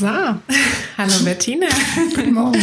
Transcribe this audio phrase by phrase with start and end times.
[0.00, 0.06] So,
[0.96, 1.66] hallo Bettina.
[2.14, 2.62] Guten Morgen.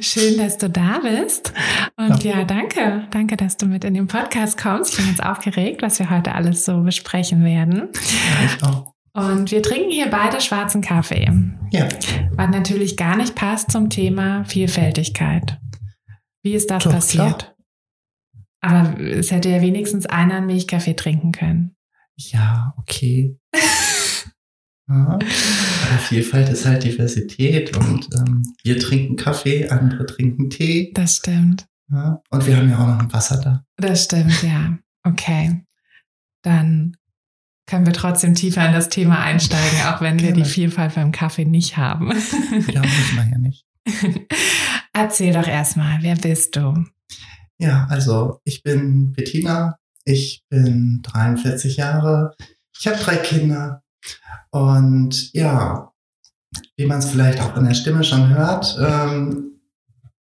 [0.00, 1.52] Schön, dass du da bist.
[1.96, 3.06] Und ja, ja, danke.
[3.12, 4.90] Danke, dass du mit in den Podcast kommst.
[4.90, 7.90] Ich bin ganz aufgeregt, was wir heute alles so besprechen werden.
[7.92, 8.94] Ja, ich auch.
[9.12, 11.30] Und wir trinken hier beide schwarzen Kaffee.
[11.70, 11.88] Ja.
[12.32, 15.60] Was natürlich gar nicht passt zum Thema Vielfältigkeit.
[16.42, 17.54] Wie ist das Doch, passiert?
[18.60, 18.80] Klar.
[18.80, 21.76] Aber es hätte ja wenigstens einer einen Milchkaffee trinken können.
[22.16, 23.36] Ja, okay.
[24.92, 25.18] Ja.
[25.98, 30.92] Vielfalt ist halt Diversität und ähm, wir trinken Kaffee, andere trinken Tee.
[30.94, 31.66] Das stimmt.
[31.90, 32.20] Ja.
[32.30, 33.64] Und wir haben ja auch noch ein Wasser da.
[33.76, 34.78] Das stimmt, ja.
[35.04, 35.64] Okay.
[36.42, 36.96] Dann
[37.66, 41.44] können wir trotzdem tiefer in das Thema einsteigen, auch wenn wir die Vielfalt beim Kaffee
[41.44, 42.10] nicht haben.
[42.70, 43.64] Ja, muss man ja nicht.
[44.92, 46.84] Erzähl doch erstmal, wer bist du?
[47.58, 52.34] Ja, also ich bin Bettina, ich bin 43 Jahre,
[52.78, 53.82] ich habe drei Kinder,
[54.50, 55.92] und ja,
[56.76, 59.60] wie man es vielleicht auch in der Stimme schon hört, ähm,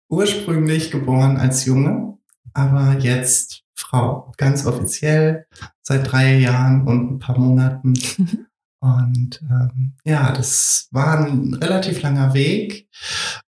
[0.09, 2.17] ursprünglich geboren als Junge,
[2.53, 5.47] aber jetzt Frau, ganz offiziell
[5.81, 7.93] seit drei Jahren und ein paar Monaten.
[8.83, 12.89] Und ähm, ja, das war ein relativ langer Weg,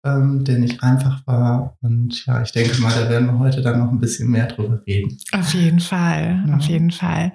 [0.04, 1.78] ähm, der nicht einfach war.
[1.80, 4.82] Und ja, ich denke mal, da werden wir heute dann noch ein bisschen mehr drüber
[4.86, 5.16] reden.
[5.32, 6.54] Auf jeden Fall, ja.
[6.54, 7.32] auf jeden Fall.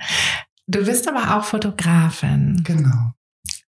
[0.67, 2.61] Du bist aber auch Fotografin.
[2.66, 3.13] Genau.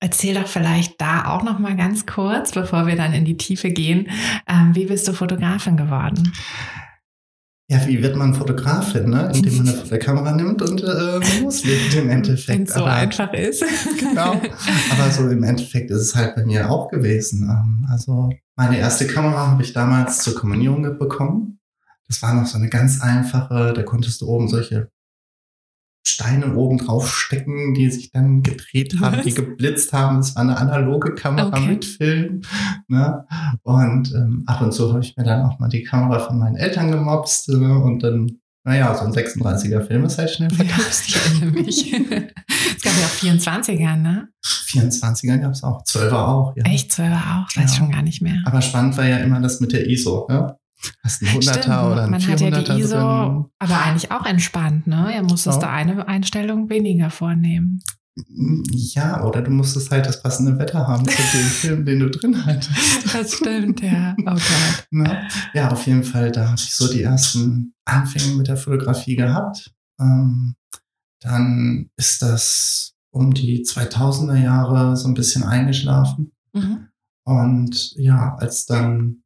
[0.01, 3.71] Erzähl doch vielleicht da auch noch mal ganz kurz, bevor wir dann in die Tiefe
[3.71, 4.09] gehen.
[4.47, 6.33] Ähm, wie bist du Fotografin geworden?
[7.71, 9.31] Ja, wie wird man Fotografin, ne?
[9.35, 12.49] Indem man eine Kamera nimmt und äh, loslegt im Endeffekt.
[12.49, 13.63] Wenn es so aber, einfach ist.
[13.99, 14.41] genau.
[14.91, 17.43] Aber so im Endeffekt ist es halt bei mir auch gewesen.
[17.43, 21.59] Ähm, also meine erste Kamera habe ich damals zur Kommunion bekommen.
[22.07, 24.91] Das war noch so eine ganz einfache, da konntest du oben solche
[26.09, 29.25] Steine oben drauf stecken, die sich dann gedreht haben, Was?
[29.25, 30.21] die geblitzt haben.
[30.21, 31.69] Es war eine analoge Kamera okay.
[31.69, 32.43] mit Film.
[32.89, 33.27] Ne?
[33.63, 36.57] Und ähm, ab und zu habe ich mir dann auch mal die Kamera von meinen
[36.57, 37.79] Eltern gemobst ne?
[37.79, 41.05] und dann naja, so ein 36er Film ist halt schnell verkauft.
[41.07, 41.93] ich erinnere mich.
[41.93, 44.29] es gab ja auch 24er, ne?
[44.45, 45.83] 24er gab es auch.
[45.85, 46.65] 12er auch, ja.
[46.65, 47.47] Echt, 12er auch?
[47.51, 47.79] Ich weiß ja.
[47.79, 48.43] schon gar nicht mehr.
[48.45, 50.59] Aber spannend war ja immer das mit der ISO, ne?
[51.03, 53.45] Hast ein 100er Stimmt, oder ein Man 400er hat ja die ISO, drin.
[53.59, 55.13] aber eigentlich auch entspannt, ne?
[55.13, 55.61] Er musstest oh.
[55.61, 57.83] da eine Einstellung weniger vornehmen.
[58.73, 62.45] Ja, oder du musstest halt das passende Wetter haben für den Film, den du drin
[62.45, 63.15] hattest.
[63.15, 64.15] Das stimmt, ja.
[64.21, 64.87] Oh Gott.
[64.91, 65.29] Ne?
[65.55, 69.73] Ja, auf jeden Fall, da habe ich so die ersten Anfänge mit der Fotografie gehabt.
[70.01, 70.55] Ähm,
[71.21, 76.33] dann ist das um die 2000er Jahre so ein bisschen eingeschlafen.
[76.53, 76.89] Mhm.
[77.25, 79.23] Und ja, als dann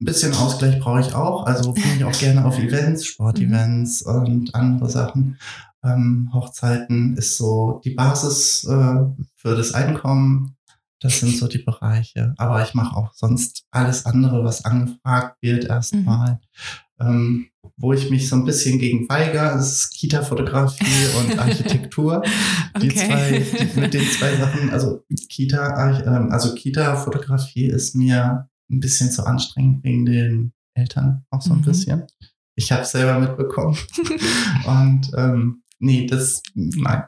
[0.00, 1.46] bisschen Ausgleich brauche ich auch.
[1.46, 4.12] Also bin ich auch gerne auf Events, Sportevents mhm.
[4.12, 5.38] und andere Sachen.
[5.84, 9.04] Ähm, Hochzeiten ist so die Basis äh,
[9.36, 10.56] für das Einkommen.
[11.00, 12.34] Das sind so die Bereiche.
[12.38, 16.38] Aber ich mache auch sonst alles andere, was angefragt wird, erstmal.
[16.98, 17.06] Mhm.
[17.06, 17.46] Ähm,
[17.76, 22.22] wo ich mich so ein bisschen gegen weigere, ist Kita-Fotografie und Architektur.
[22.80, 23.08] Die okay.
[23.08, 29.10] zwei, die, mit den zwei Sachen, also Kita, ähm, also Kita-Fotografie ist mir ein bisschen
[29.10, 31.64] zu anstrengend wegen den Eltern auch so ein mhm.
[31.64, 32.04] bisschen.
[32.54, 33.76] Ich habe selber mitbekommen.
[34.66, 37.04] und ähm, nee, das, nein.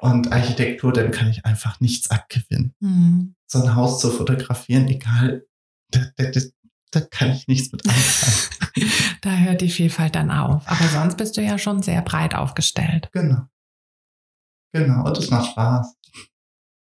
[0.00, 2.74] Und Architektur, dann kann ich einfach nichts abgewinnen.
[2.80, 3.34] Mhm.
[3.46, 5.44] So ein Haus zu fotografieren, egal,
[5.90, 6.40] da, da, da,
[6.92, 8.90] da kann ich nichts mit anfangen.
[9.22, 10.66] da hört die Vielfalt dann auf.
[10.66, 13.10] Aber sonst bist du ja schon sehr breit aufgestellt.
[13.12, 13.42] Genau.
[14.72, 15.94] Genau, und es macht Spaß.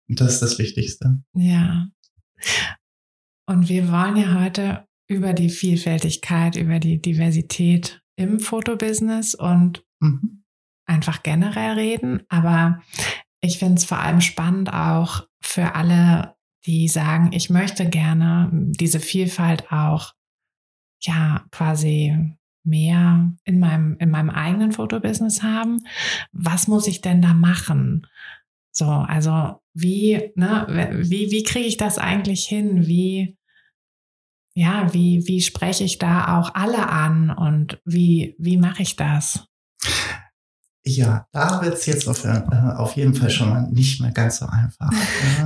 [0.09, 1.21] Und das ist das Wichtigste.
[1.33, 1.87] Ja.
[3.47, 10.44] Und wir wollen ja heute über die Vielfältigkeit, über die Diversität im Fotobusiness und mhm
[10.85, 12.81] einfach generell reden, aber
[13.41, 16.35] ich finde es vor allem spannend auch für alle,
[16.65, 20.13] die sagen, ich möchte gerne diese Vielfalt auch,
[21.01, 25.77] ja, quasi mehr in meinem, in meinem eigenen Fotobusiness haben.
[26.31, 28.07] Was muss ich denn da machen?
[28.71, 30.65] So, also wie, ne,
[31.03, 32.87] wie, wie kriege ich das eigentlich hin?
[32.87, 33.37] Wie,
[34.55, 39.47] ja, wie, wie spreche ich da auch alle an und wie, wie mache ich das?
[40.87, 42.43] Ja, da wird es jetzt auf, äh,
[42.77, 44.91] auf, jeden Fall schon mal nicht mehr ganz so einfach.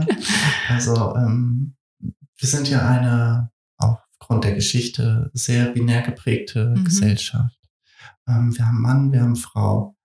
[0.70, 6.84] also ähm, wir sind ja eine aufgrund der Geschichte sehr binär geprägte mhm.
[6.84, 7.58] Gesellschaft.
[8.28, 9.96] Ähm, wir haben Mann, wir haben Frau.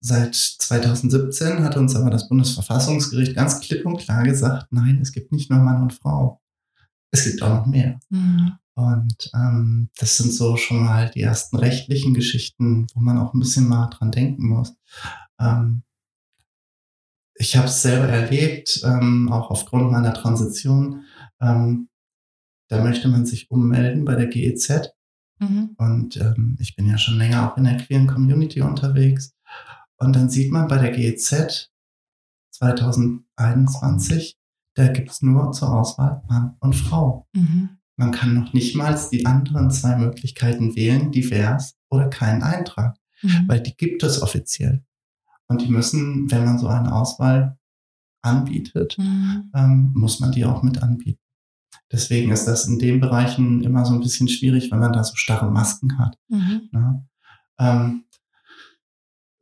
[0.00, 5.30] Seit 2017 hat uns aber das Bundesverfassungsgericht ganz klipp und klar gesagt, nein, es gibt
[5.30, 6.40] nicht nur Mann und Frau.
[7.12, 8.00] Es gibt auch noch mehr.
[8.08, 8.54] Mhm.
[8.74, 13.40] Und ähm, das sind so schon mal die ersten rechtlichen Geschichten, wo man auch ein
[13.40, 14.74] bisschen mal dran denken muss.
[15.38, 15.82] Ähm,
[17.34, 21.04] ich habe es selber erlebt, ähm, auch aufgrund meiner Transition.
[21.40, 21.88] Ähm,
[22.68, 24.92] da möchte man sich ummelden bei der GEZ.
[25.38, 25.74] Mhm.
[25.76, 29.34] Und ähm, ich bin ja schon länger auch in der queeren Community unterwegs.
[29.98, 31.70] Und dann sieht man bei der GEZ
[32.52, 34.38] 2021,
[34.74, 37.26] da gibt es nur zur Auswahl Mann und Frau.
[37.34, 37.78] Mhm.
[37.96, 43.44] Man kann noch nicht mal die anderen zwei Möglichkeiten wählen, divers oder keinen Eintrag, mhm.
[43.46, 44.82] weil die gibt es offiziell.
[45.48, 47.58] Und die müssen, wenn man so eine Auswahl
[48.22, 49.50] anbietet, mhm.
[49.54, 51.20] ähm, muss man die auch mit anbieten.
[51.90, 55.14] Deswegen ist das in den Bereichen immer so ein bisschen schwierig, wenn man da so
[55.14, 56.16] starre Masken hat.
[56.28, 56.68] Mhm.
[56.72, 57.06] Ne?
[57.58, 58.04] Ähm,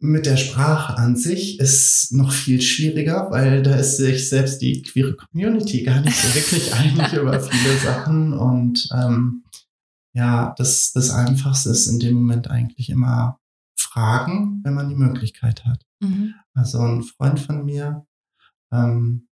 [0.03, 4.81] mit der Sprache an sich ist noch viel schwieriger, weil da ist sich selbst die
[4.83, 8.33] queere Community gar nicht so wirklich einig über viele Sachen.
[8.33, 9.45] Und ähm,
[10.15, 13.39] ja, das, das Einfachste ist in dem Moment eigentlich immer
[13.79, 15.85] fragen, wenn man die Möglichkeit hat.
[16.01, 16.35] Mhm.
[16.55, 18.07] Also ein Freund von mir,
[18.73, 19.29] ähm,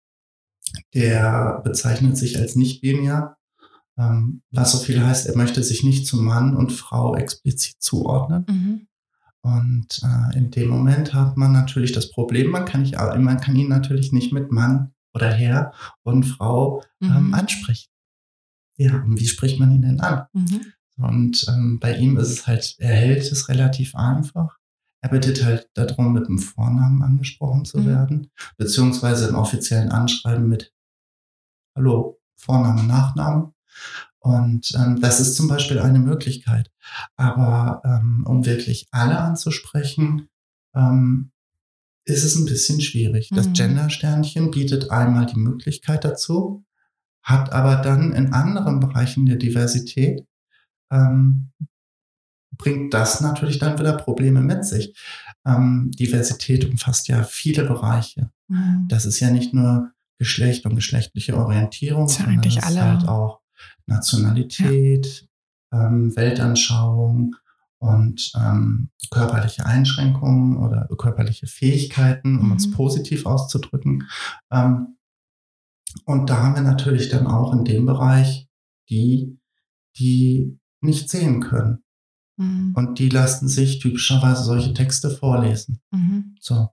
[0.93, 3.35] der bezeichnet sich als nicht-binär,
[3.97, 8.45] ähm, was so viel heißt, er möchte sich nicht zu Mann und Frau explizit zuordnen.
[8.47, 8.87] Mhm
[9.45, 13.55] Und äh, in dem Moment hat man natürlich das Problem, man kann, nicht, man kann
[13.55, 15.73] ihn natürlich nicht mit Mann oder Herr
[16.03, 17.33] und Frau ähm, mhm.
[17.33, 17.89] ansprechen.
[18.77, 20.25] Ja, und wie spricht man ihn denn an?
[20.33, 20.73] Mhm.
[20.97, 24.57] Und ähm, bei ihm ist es halt, er hält es relativ einfach.
[25.01, 27.85] Er bittet halt darum, mit dem Vornamen angesprochen zu mhm.
[27.87, 30.73] werden, beziehungsweise im offiziellen Anschreiben mit
[31.75, 33.53] Hallo, Vorname, Nachnamen.
[34.23, 36.71] Und ähm, das ist zum Beispiel eine Möglichkeit.
[37.17, 40.29] Aber ähm, um wirklich alle anzusprechen,
[40.73, 41.31] ähm,
[42.05, 43.29] ist es ein bisschen schwierig.
[43.35, 43.53] Das mhm.
[43.53, 46.63] Gender-Sternchen bietet einmal die Möglichkeit dazu,
[47.21, 50.25] hat aber dann in anderen Bereichen der Diversität
[50.89, 51.51] ähm,
[52.57, 54.95] bringt das natürlich dann wieder Probleme mit sich.
[55.45, 58.31] Ähm, Diversität umfasst ja viele Bereiche.
[58.47, 58.85] Mhm.
[58.87, 62.81] Das ist ja nicht nur Geschlecht und geschlechtliche Orientierung, das sondern das alle.
[62.81, 63.42] halt auch
[63.85, 65.27] Nationalität,
[65.71, 67.35] ähm, Weltanschauung
[67.79, 72.51] und ähm, körperliche Einschränkungen oder körperliche Fähigkeiten, um mhm.
[72.53, 74.07] uns positiv auszudrücken.
[74.51, 74.97] Ähm,
[76.05, 78.47] und da haben wir natürlich dann auch in dem Bereich
[78.89, 79.37] die,
[79.97, 81.83] die nicht sehen können.
[82.37, 82.73] Mhm.
[82.75, 85.81] Und die lassen sich typischerweise solche Texte vorlesen.
[85.91, 86.35] Mhm.
[86.39, 86.69] So.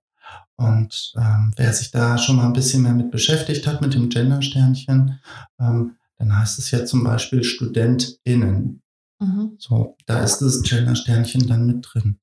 [0.56, 4.10] Und ähm, wer sich da schon mal ein bisschen mehr mit beschäftigt hat, mit dem
[4.10, 5.18] Gender-Sternchen,
[5.58, 8.82] ähm, dann heißt es ja zum Beispiel StudentInnen.
[9.20, 9.56] Mhm.
[9.58, 12.20] So, da ist das Gender-Sternchen dann mit drin.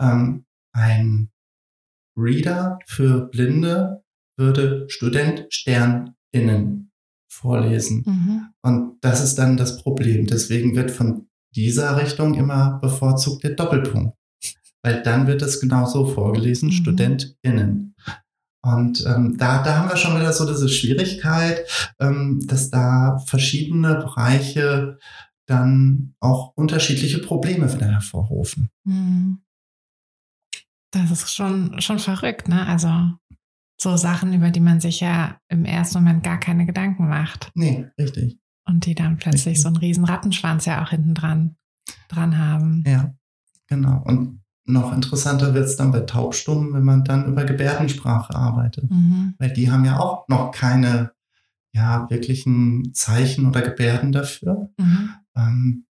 [0.00, 1.30] Ähm, ein
[2.16, 4.02] Reader für Blinde
[4.36, 6.90] würde Student SternInnen
[7.30, 8.02] vorlesen.
[8.04, 8.46] Mhm.
[8.62, 10.26] Und das ist dann das Problem.
[10.26, 14.18] Deswegen wird von dieser Richtung immer bevorzugt der Doppelpunkt.
[14.82, 16.72] Weil dann wird es genau so vorgelesen, mhm.
[16.72, 17.94] StudentInnen.
[18.62, 21.66] Und ähm, da, da haben wir schon wieder so diese Schwierigkeit,
[21.98, 24.98] ähm, dass da verschiedene Bereiche
[25.46, 28.70] dann auch unterschiedliche Probleme wieder hervorrufen.
[28.84, 29.42] Mhm.
[30.92, 32.66] Das ist schon, schon verrückt, ne?
[32.66, 32.90] Also
[33.80, 37.50] so Sachen, über die man sich ja im ersten Moment gar keine Gedanken macht.
[37.54, 38.38] Nee, richtig.
[38.66, 39.62] Und die dann plötzlich richtig.
[39.62, 41.56] so einen riesen Rattenschwanz ja auch hinten dran,
[42.08, 42.84] dran haben.
[42.86, 43.14] Ja,
[43.66, 44.02] genau.
[44.04, 44.39] Und
[44.72, 48.90] noch interessanter wird es dann bei Taubstummen, wenn man dann über Gebärdensprache arbeitet.
[48.90, 49.34] Mhm.
[49.38, 51.12] Weil die haben ja auch noch keine
[51.72, 54.70] ja, wirklichen Zeichen oder Gebärden dafür.
[54.78, 55.10] Mhm.
[55.36, 55.86] Ähm,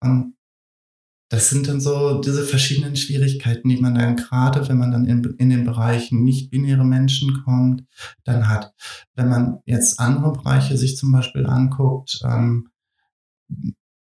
[0.00, 0.34] und
[1.32, 5.24] das sind dann so diese verschiedenen Schwierigkeiten, die man dann gerade, wenn man dann in,
[5.38, 7.84] in den Bereichen nicht-binäre Menschen kommt,
[8.24, 8.74] dann hat.
[9.14, 12.68] Wenn man jetzt andere Bereiche sich zum Beispiel anguckt, ähm,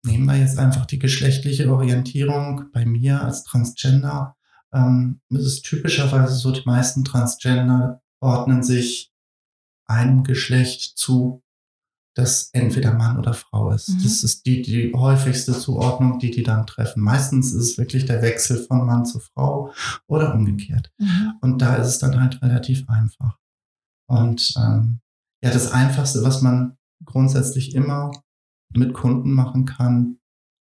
[0.06, 4.36] nehmen wir jetzt einfach die geschlechtliche Orientierung bei mir als Transgender.
[4.74, 9.12] Ähm, es ist typischerweise so, die meisten Transgender ordnen sich
[9.88, 11.44] einem Geschlecht zu,
[12.16, 13.90] das entweder Mann oder Frau ist.
[13.90, 14.04] Mhm.
[14.04, 17.04] Das ist die, die häufigste Zuordnung, die die dann treffen.
[17.04, 19.74] Meistens ist es wirklich der Wechsel von Mann zu Frau
[20.08, 20.92] oder umgekehrt.
[20.98, 21.34] Mhm.
[21.42, 23.38] Und da ist es dann halt relativ einfach.
[24.08, 25.02] Und ähm,
[25.44, 28.12] ja, das Einfachste, was man grundsätzlich immer
[28.74, 30.20] mit Kunden machen kann,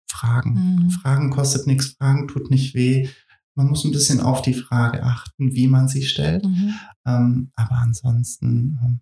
[0.09, 0.53] Fragen.
[0.53, 0.89] Mhm.
[0.89, 3.09] Fragen kostet nichts, Fragen tut nicht weh.
[3.55, 6.45] Man muss ein bisschen auf die Frage achten, wie man sie stellt.
[6.45, 6.73] Mhm.
[7.05, 9.01] Ähm, aber ansonsten ähm,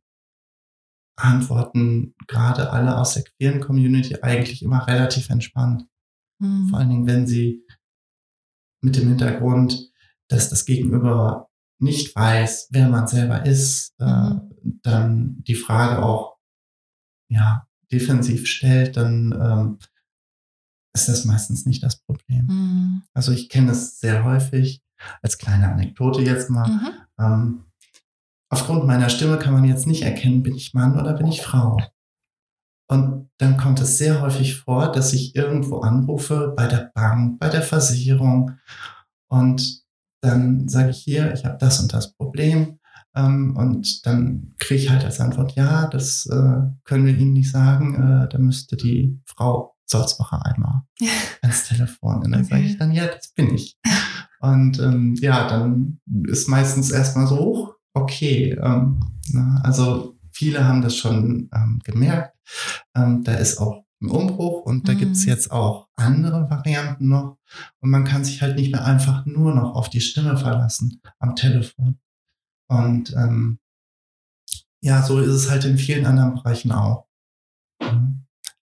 [1.15, 5.85] antworten gerade alle aus der queeren Community eigentlich immer relativ entspannt.
[6.39, 6.69] Mhm.
[6.69, 7.63] Vor allen Dingen, wenn sie
[8.81, 9.91] mit dem Hintergrund,
[10.29, 14.79] dass das Gegenüber nicht weiß, wer man selber ist, äh, mhm.
[14.83, 16.37] dann die Frage auch
[17.29, 19.77] ja defensiv stellt, dann ähm,
[20.93, 22.45] ist das meistens nicht das Problem.
[22.47, 23.03] Mhm.
[23.13, 24.81] Also ich kenne es sehr häufig
[25.21, 26.67] als kleine Anekdote jetzt mal.
[26.67, 26.91] Mhm.
[27.19, 27.63] Ähm,
[28.49, 31.77] aufgrund meiner Stimme kann man jetzt nicht erkennen, bin ich Mann oder bin ich Frau.
[32.89, 37.49] Und dann kommt es sehr häufig vor, dass ich irgendwo anrufe, bei der Bank, bei
[37.49, 38.57] der Versicherung.
[39.29, 39.83] Und
[40.23, 42.79] dann sage ich hier, ich habe das und das Problem.
[43.17, 47.51] Ähm, und dann kriege ich halt als Antwort, ja, das äh, können wir Ihnen nicht
[47.51, 47.95] sagen.
[47.95, 50.83] Äh, da müsste die Frau Salzbacher einmal
[51.41, 52.23] ans Telefon.
[52.23, 52.49] Und dann okay.
[52.49, 53.77] sage ich dann, ja, das bin ich.
[54.39, 58.99] Und ähm, ja, dann ist meistens erstmal so hoch, okay, ähm,
[59.31, 62.35] na, also viele haben das schon ähm, gemerkt.
[62.95, 64.97] Ähm, da ist auch ein Umbruch und da mhm.
[64.99, 67.37] gibt's jetzt auch andere Varianten noch.
[67.79, 71.35] Und man kann sich halt nicht mehr einfach nur noch auf die Stimme verlassen am
[71.35, 71.97] Telefon.
[72.67, 73.59] Und ähm,
[74.81, 77.07] ja, so ist es halt in vielen anderen Bereichen auch.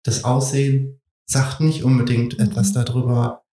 [0.02, 2.44] Das Aussehen sagt nicht unbedingt mhm.
[2.44, 3.44] etwas darüber,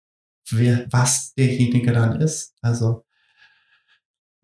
[0.50, 2.54] wer, was derjenige dann ist.
[2.62, 3.04] Also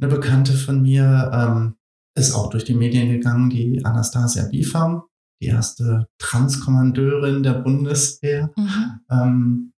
[0.00, 1.76] eine Bekannte von mir ähm,
[2.14, 5.04] ist auch durch die Medien gegangen, die Anastasia Bifam,
[5.40, 8.52] die erste Transkommandeurin der Bundeswehr.
[8.56, 9.00] Mhm.
[9.10, 9.72] Ähm,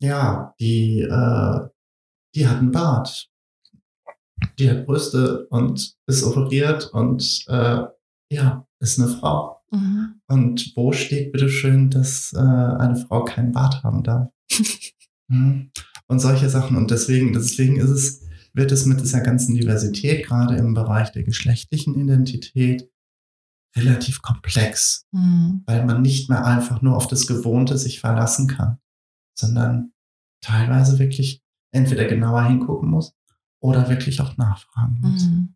[0.00, 1.68] ja, die äh,
[2.36, 3.30] die hat einen Bart.
[4.58, 7.82] Die hat Brüste und ist operiert und äh,
[8.30, 9.62] ja, ist eine Frau.
[9.70, 10.20] Mhm.
[10.28, 14.30] Und wo steht bitte schön, dass äh, eine Frau keinen Bart haben darf?
[15.28, 15.70] mhm.
[16.08, 16.76] Und solche Sachen.
[16.76, 21.24] Und deswegen, deswegen ist es, wird es mit dieser ganzen Diversität, gerade im Bereich der
[21.24, 22.88] geschlechtlichen Identität,
[23.76, 25.62] relativ komplex, mhm.
[25.66, 28.78] weil man nicht mehr einfach nur auf das Gewohnte sich verlassen kann,
[29.38, 29.92] sondern
[30.40, 33.14] teilweise wirklich entweder genauer hingucken muss
[33.60, 35.26] oder wirklich auch nachfragen muss.
[35.26, 35.54] Mhm.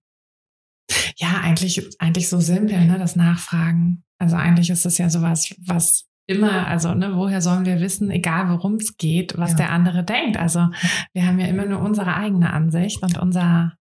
[1.16, 4.02] Ja, eigentlich, eigentlich so simpel, ne, das Nachfragen.
[4.19, 8.49] Also eigentlich ist es ja sowas, was immer, also ne, woher sollen wir wissen, egal
[8.49, 9.57] worum es geht, was ja.
[9.59, 10.37] der andere denkt.
[10.37, 10.69] Also
[11.12, 13.75] wir haben ja immer nur unsere eigene Ansicht und unser,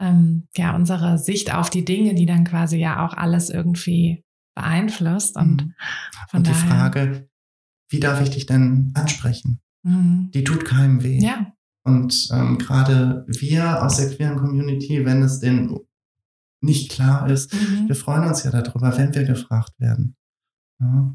[0.00, 4.24] ähm, ja, unsere Sicht auf die Dinge, die dann quasi ja auch alles irgendwie
[4.54, 5.36] beeinflusst.
[5.36, 5.74] Und, mhm.
[6.28, 7.28] von und die daher, Frage,
[7.88, 9.60] wie darf ich dich denn ansprechen?
[9.84, 10.30] Mhm.
[10.32, 11.18] Die tut keinem weh.
[11.20, 11.51] Ja.
[11.84, 15.78] Und ähm, gerade wir aus der queeren Community, wenn es denn
[16.60, 17.88] nicht klar ist, mhm.
[17.88, 20.16] wir freuen uns ja darüber, wenn wir gefragt werden.
[20.80, 21.14] Ja?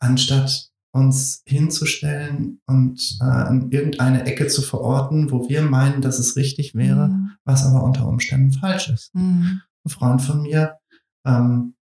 [0.00, 6.36] Anstatt uns hinzustellen und äh, in irgendeine Ecke zu verorten, wo wir meinen, dass es
[6.36, 7.30] richtig wäre, mhm.
[7.44, 9.14] was aber unter Umständen falsch ist.
[9.14, 9.60] Mhm.
[9.84, 10.78] Ein Freund von mir,
[11.24, 11.74] ähm,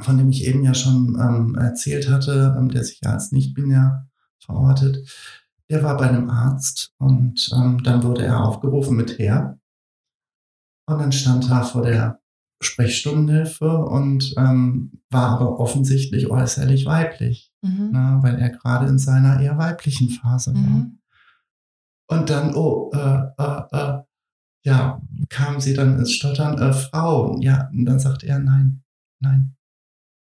[0.00, 4.08] von dem ich eben ja schon ähm, erzählt hatte, ähm, der sich ja als nicht-binär
[4.38, 5.06] verortet,
[5.70, 9.58] der war bei einem Arzt und ähm, dann wurde er aufgerufen mit her.
[10.86, 12.20] Und dann stand er vor der
[12.62, 17.90] Sprechstundenhilfe und ähm, war aber offensichtlich äußerlich weiblich, mhm.
[17.92, 20.60] ne, weil er gerade in seiner eher weiblichen Phase war.
[20.60, 20.98] Mhm.
[22.10, 24.02] Und dann, oh, äh, äh, äh,
[24.66, 28.82] ja, kam sie dann ins Stottern, äh, Frau, ja, und dann sagte er, nein,
[29.20, 29.56] nein,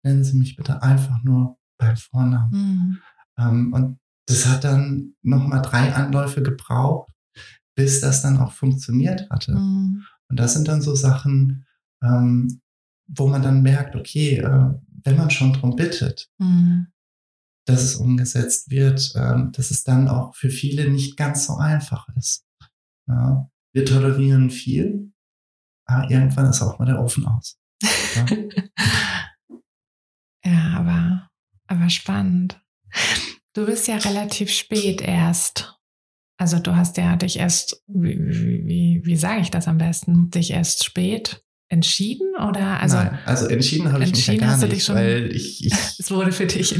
[0.04, 2.50] nennen Sie mich bitte einfach nur beim Vornamen.
[2.50, 2.98] Mhm.
[3.38, 7.12] Ähm, und das hat dann nochmal drei Anläufe gebraucht,
[7.76, 9.52] bis das dann auch funktioniert hatte.
[9.54, 10.04] Mhm.
[10.28, 11.66] Und das sind dann so Sachen,
[12.02, 12.60] ähm,
[13.06, 16.88] wo man dann merkt, okay, äh, wenn man schon darum bittet, mhm.
[17.66, 22.08] dass es umgesetzt wird, ähm, dass es dann auch für viele nicht ganz so einfach
[22.16, 22.44] ist.
[23.08, 25.12] Ja, wir tolerieren viel,
[25.84, 27.56] aber irgendwann ist auch mal der Ofen aus.
[27.82, 28.26] Ja,
[30.44, 31.30] ja aber,
[31.68, 32.60] aber spannend.
[33.56, 35.78] Du bist ja relativ spät erst.
[36.36, 40.50] Also du hast ja dich erst, wie, wie, wie sage ich das am besten, dich
[40.50, 44.96] erst spät entschieden oder also Nein, also entschieden habe ich mich ja gar nicht, schon,
[44.96, 46.78] weil ich, ich es wurde für dich.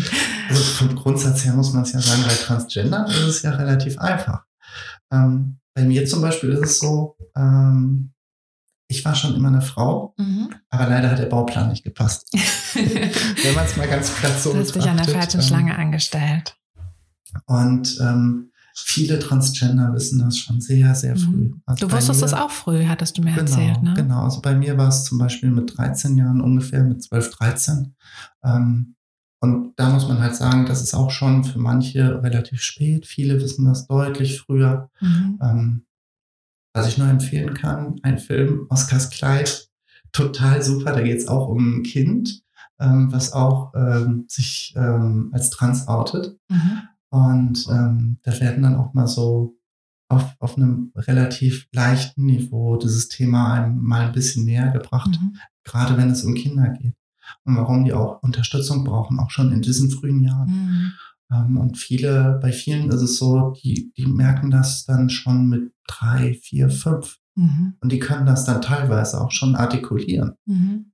[0.50, 3.98] Also vom Grundsatz her muss man es ja sagen, bei Transgender ist es ja relativ
[3.98, 4.44] einfach.
[5.10, 8.12] Ähm, bei mir zum Beispiel ist es so, ähm,
[8.88, 10.54] ich war schon immer eine Frau, mhm.
[10.68, 12.28] aber leider hat der Bauplan nicht gepasst.
[12.74, 15.78] Wenn man es mal ganz platt so Du hast dich an der falschen ähm, Schlange
[15.78, 16.54] angestellt.
[17.46, 21.20] Und ähm, viele Transgender wissen das schon sehr, sehr mhm.
[21.20, 21.50] früh.
[21.66, 23.94] Also du wusstest mir, das auch früh, hattest du mir genau, erzählt, ne?
[23.94, 27.94] Genau, also bei mir war es zum Beispiel mit 13 Jahren ungefähr, mit 12, 13.
[28.44, 28.96] Ähm,
[29.40, 33.06] und da muss man halt sagen, das ist auch schon für manche relativ spät.
[33.06, 34.90] Viele wissen das deutlich früher.
[35.00, 35.38] Mhm.
[35.42, 35.86] Ähm,
[36.74, 39.70] was ich nur empfehlen kann, ein Film, Oscars Kleid,
[40.12, 40.92] total super.
[40.92, 42.42] Da geht es auch um ein Kind,
[42.78, 46.38] ähm, was auch ähm, sich ähm, als trans outet.
[46.50, 46.82] Mhm.
[47.16, 49.56] Und ähm, da werden dann auch mal so
[50.08, 55.36] auf, auf einem relativ leichten Niveau dieses Thema einem mal ein bisschen näher gebracht, mhm.
[55.64, 56.94] gerade wenn es um Kinder geht.
[57.44, 60.50] Und warum die auch Unterstützung brauchen, auch schon in diesen frühen Jahren.
[60.50, 60.92] Mhm.
[61.32, 65.72] Ähm, und viele, bei vielen ist es so, die, die merken das dann schon mit
[65.88, 67.18] drei, vier, fünf.
[67.34, 67.74] Mhm.
[67.80, 70.34] Und die können das dann teilweise auch schon artikulieren.
[70.44, 70.92] Mhm.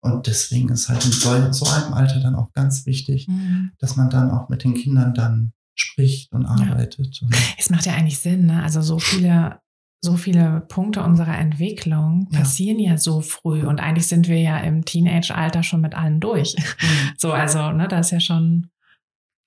[0.00, 3.72] Und deswegen ist halt in so, so, einem Alter dann auch ganz wichtig, mhm.
[3.78, 7.20] dass man dann auch mit den Kindern dann spricht und arbeitet.
[7.20, 7.28] Ja.
[7.56, 8.62] Es macht ja eigentlich Sinn, ne?
[8.62, 9.60] Also so viele,
[10.02, 12.92] so viele Punkte unserer Entwicklung passieren ja.
[12.92, 16.54] ja so früh und eigentlich sind wir ja im Teenage-Alter schon mit allen durch.
[16.56, 16.64] Mhm.
[17.16, 18.70] So, also, ne, da ist ja schon,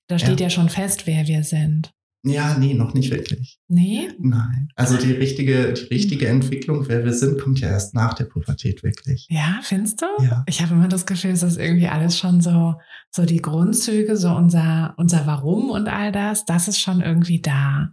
[0.07, 0.47] da steht ja.
[0.47, 1.91] ja schon fest, wer wir sind.
[2.23, 3.59] Ja, nee, noch nicht wirklich.
[3.67, 4.09] Nee?
[4.19, 4.69] Nein.
[4.75, 8.83] Also die richtige, die richtige Entwicklung, wer wir sind, kommt ja erst nach der Pubertät
[8.83, 9.25] wirklich.
[9.29, 10.05] Ja, findest du?
[10.23, 10.43] Ja.
[10.47, 12.75] Ich habe immer das Gefühl, es ist irgendwie alles schon so,
[13.09, 17.91] so die Grundzüge, so unser, unser Warum und all das, das ist schon irgendwie da.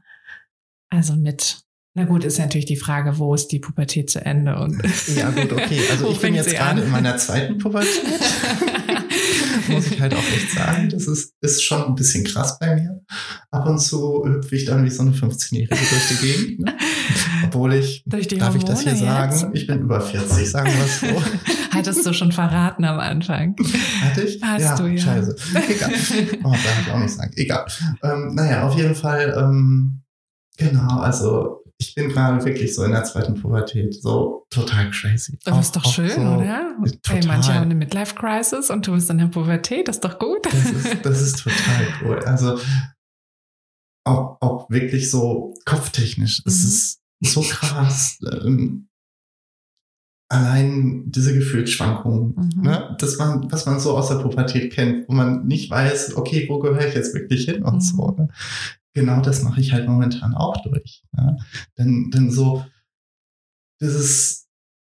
[0.91, 1.63] Also mit,
[1.95, 4.83] na gut, ist natürlich die Frage, wo ist die Pubertät zu Ende und.
[5.17, 5.81] Ja, gut, okay.
[5.91, 7.89] Also ich bin jetzt gerade in meiner zweiten Pubertät.
[9.69, 10.89] muss ich halt auch echt sagen.
[10.89, 13.01] Das ist, ist schon ein bisschen krass bei mir.
[13.51, 16.61] Ab und zu hüpfe ich dann wie so eine 15-Jährige durch die Gegend.
[16.61, 16.77] Ne?
[17.47, 21.01] Obwohl ich, darf Hormone ich das hier sagen, ich bin über 40, sagen wir es
[21.01, 21.23] so.
[21.73, 23.57] Hattest du schon verraten am Anfang?
[24.03, 24.43] Hatte ich?
[24.43, 25.03] Hast ja, du, ja.
[25.03, 25.37] Scheiße.
[25.69, 25.91] Egal.
[26.45, 27.33] Oh, darf ich auch nicht sagen.
[27.37, 27.67] Egal.
[28.03, 30.03] Ähm, naja, auf jeden Fall, ähm,
[30.57, 35.39] genau, also ich bin gerade wirklich so in der zweiten Pubertät, so total crazy.
[35.45, 36.77] Das ist doch schön, so oder?
[36.85, 37.17] Total.
[37.17, 40.45] Hey, manche haben eine Midlife-Crisis und du bist in der Pubertät, das ist doch gut.
[40.45, 42.19] Das ist, das ist total cool.
[42.25, 42.59] Also
[44.05, 46.41] auch, auch wirklich so kopftechnisch.
[46.45, 46.51] Mhm.
[46.51, 48.19] Es ist so krass.
[48.33, 48.89] Ähm,
[50.31, 52.63] allein diese Gefühlsschwankungen, mhm.
[52.63, 52.97] ne?
[52.99, 56.59] das man, was man so aus der Pubertät kennt, wo man nicht weiß, okay, wo
[56.59, 57.81] gehöre ich jetzt wirklich hin und mhm.
[57.81, 58.11] so.
[58.11, 58.29] Ne?
[58.99, 61.05] Genau das mache ich halt momentan auch durch.
[61.17, 61.37] Ja?
[61.79, 62.67] Denn, denn so
[63.81, 64.49] dieses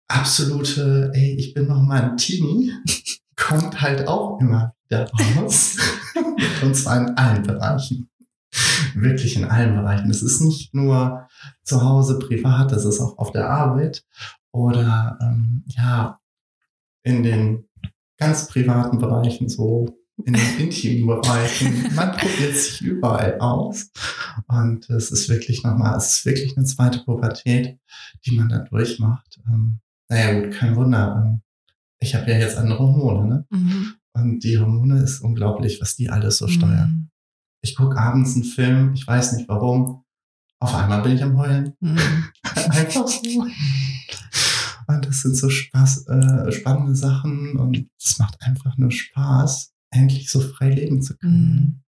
[0.09, 2.73] absolute, ey, ich bin noch mal ein Teenie,
[3.37, 5.77] kommt halt auch immer wieder raus.
[6.63, 8.09] und zwar in allen Bereichen.
[8.95, 10.11] Wirklich in allen Bereichen.
[10.11, 11.29] Es ist nicht nur
[11.63, 14.07] zu Hause privat, das ist auch auf der Arbeit
[14.53, 16.19] oder ähm, ja,
[17.03, 17.69] in den
[18.17, 21.95] ganz privaten Bereichen, so in den intimen Bereichen.
[21.95, 23.91] Man probiert sich überall aus.
[24.47, 27.79] Und es ist wirklich nochmal, es ist wirklich eine zweite Pubertät,
[28.25, 29.39] die man da durchmacht.
[29.47, 31.23] Ähm, naja, gut, kein Wunder.
[31.25, 31.43] Ähm,
[32.01, 33.47] ich habe ja jetzt andere Hormone, ne?
[33.51, 33.95] Mhm.
[34.15, 36.91] Und die Hormone ist unglaublich, was die alles so steuern.
[36.91, 37.11] Mhm.
[37.63, 40.05] Ich gucke abends einen Film, ich weiß nicht warum.
[40.61, 41.75] Auf einmal bin ich am Heulen.
[41.81, 41.99] Mhm.
[42.55, 43.47] Einfach so.
[44.89, 50.31] Und das sind so Spaß, äh, spannende Sachen und es macht einfach nur Spaß, endlich
[50.31, 51.83] so frei leben zu können.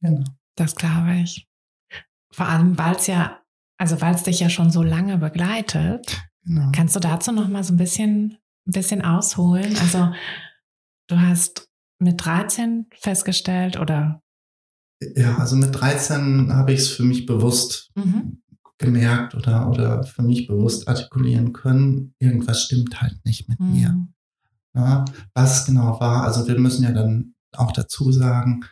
[0.00, 0.08] Mhm.
[0.08, 0.24] Genau.
[0.56, 1.48] Das glaube ich.
[2.32, 3.40] Vor allem, weil es ja,
[3.78, 6.22] also weil es dich ja schon so lange begleitet.
[6.44, 6.70] Genau.
[6.74, 9.76] Kannst du dazu noch mal so ein bisschen, ein bisschen ausholen?
[9.78, 10.12] Also
[11.08, 14.22] du hast mit 13 festgestellt oder?
[15.16, 18.42] Ja, also mit 13 habe ich es für mich bewusst mhm.
[18.78, 22.14] gemerkt oder, oder für mich bewusst artikulieren können.
[22.18, 23.72] Irgendwas stimmt halt nicht mit mhm.
[23.72, 24.08] mir.
[24.74, 25.04] Ja,
[25.34, 28.64] was genau war, also wir müssen ja dann auch dazu sagen,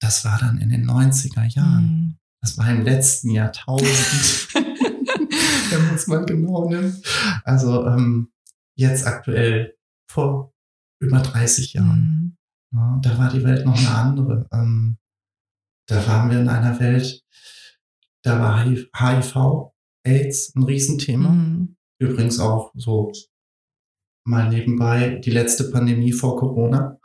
[0.00, 1.84] das war dann in den 90er Jahren.
[1.84, 2.18] Mhm.
[2.40, 7.02] Das war im letzten Jahrtausend, wenn man es mal genau nimmt.
[7.44, 8.32] Also ähm,
[8.76, 9.76] jetzt aktuell
[10.10, 10.52] vor
[11.00, 12.36] über 30 Jahren.
[12.70, 12.78] Mhm.
[12.78, 14.48] Ja, da war die Welt noch eine andere.
[14.52, 14.98] Ähm,
[15.86, 17.22] da waren wir in einer Welt,
[18.22, 19.72] da war HIV,
[20.04, 21.30] AIDS ein Riesenthema.
[21.30, 21.76] Mhm.
[21.98, 23.12] Übrigens auch so
[24.24, 26.98] mal nebenbei die letzte Pandemie vor Corona.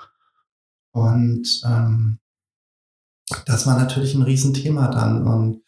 [0.91, 2.19] Und ähm,
[3.45, 5.27] das war natürlich ein Riesenthema dann.
[5.27, 5.61] Und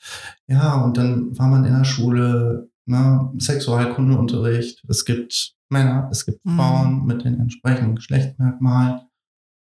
[0.48, 4.84] ja, und dann war man in der Schule, ne, Sexualkundeunterricht.
[4.88, 6.56] Es gibt Männer, es gibt mhm.
[6.56, 9.02] Frauen mit den entsprechenden Geschlechtsmerkmalen.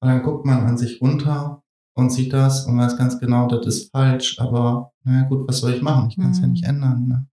[0.02, 1.63] Und dann guckt man an sich runter
[1.96, 4.39] und sieht das und weiß ganz genau, das ist falsch.
[4.39, 6.10] Aber naja gut, was soll ich machen?
[6.10, 6.44] Ich kann es mhm.
[6.44, 7.08] ja nicht ändern.
[7.08, 7.28] Ne?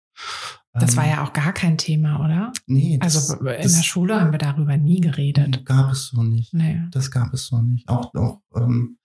[0.80, 2.52] Das war ähm, ja auch gar kein Thema, oder?
[2.66, 2.98] Nee.
[3.00, 5.64] Das, also in das, der Schule haben wir darüber nie geredet.
[5.64, 6.52] Gab es so nicht.
[6.54, 6.80] Nee.
[6.90, 7.88] Das gab es so nicht.
[7.88, 8.98] Auch, auch ähm,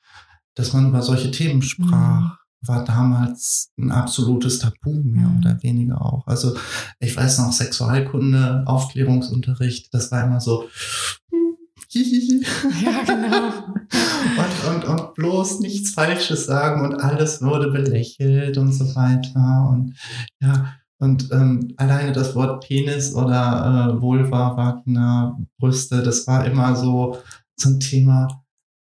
[0.56, 2.68] dass man über solche Themen sprach, mhm.
[2.68, 5.40] war damals ein absolutes Tabu, mehr mhm.
[5.40, 6.28] oder weniger auch.
[6.28, 6.56] Also
[7.00, 10.68] ich weiß noch, Sexualkunde, Aufklärungsunterricht, das war immer so,
[11.94, 13.74] ja, genau.
[14.72, 19.70] und, und, und bloß nichts Falsches sagen und alles wurde belächelt und so weiter.
[19.70, 19.96] Und
[20.40, 26.76] ja, und ähm, alleine das Wort Penis oder äh, Vulva, Vagina, Brüste, das war immer
[26.76, 27.18] so
[27.58, 28.28] zum Thema,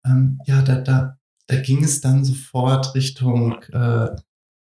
[0.05, 4.11] ähm, ja, da, da, da ging es dann sofort Richtung, äh,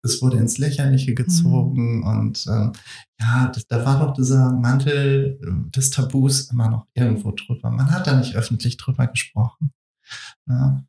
[0.02, 2.06] es wurde ins Lächerliche gezogen mhm.
[2.06, 2.72] und ähm,
[3.20, 5.38] ja, das, da war doch dieser Mantel
[5.76, 7.70] des Tabus immer noch irgendwo drüber.
[7.70, 9.72] Man hat da nicht öffentlich drüber gesprochen.
[10.48, 10.82] Ja.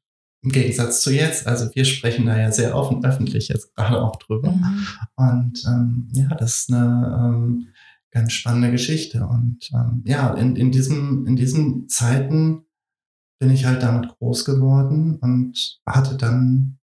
[0.43, 4.17] Im Gegensatz zu jetzt, also wir sprechen da ja sehr offen öffentlich jetzt gerade auch
[4.17, 4.51] drüber.
[4.51, 4.88] Mhm.
[5.15, 7.67] Und ähm, ja, das ist eine ähm,
[8.12, 9.25] ganz spannende Geschichte.
[9.25, 12.65] Und ähm, ja, in, in, diesem, in diesen Zeiten
[13.39, 16.77] bin ich halt damit groß geworden und hatte dann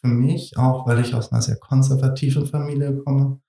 [0.00, 3.40] für mich, auch weil ich aus einer sehr konservativen Familie komme,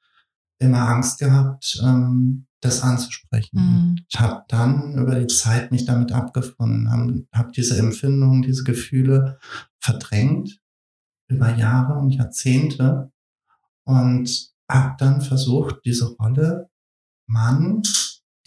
[0.60, 3.60] immer Angst gehabt, ähm, das anzusprechen.
[3.60, 4.06] Mhm.
[4.10, 9.40] Ich habe dann über die Zeit mich damit abgefunden, habe hab diese Empfindungen, diese Gefühle
[9.80, 10.60] verdrängt
[11.30, 13.12] über Jahre und Jahrzehnte
[13.86, 16.70] und habe dann versucht, diese Rolle
[17.28, 17.82] Mann,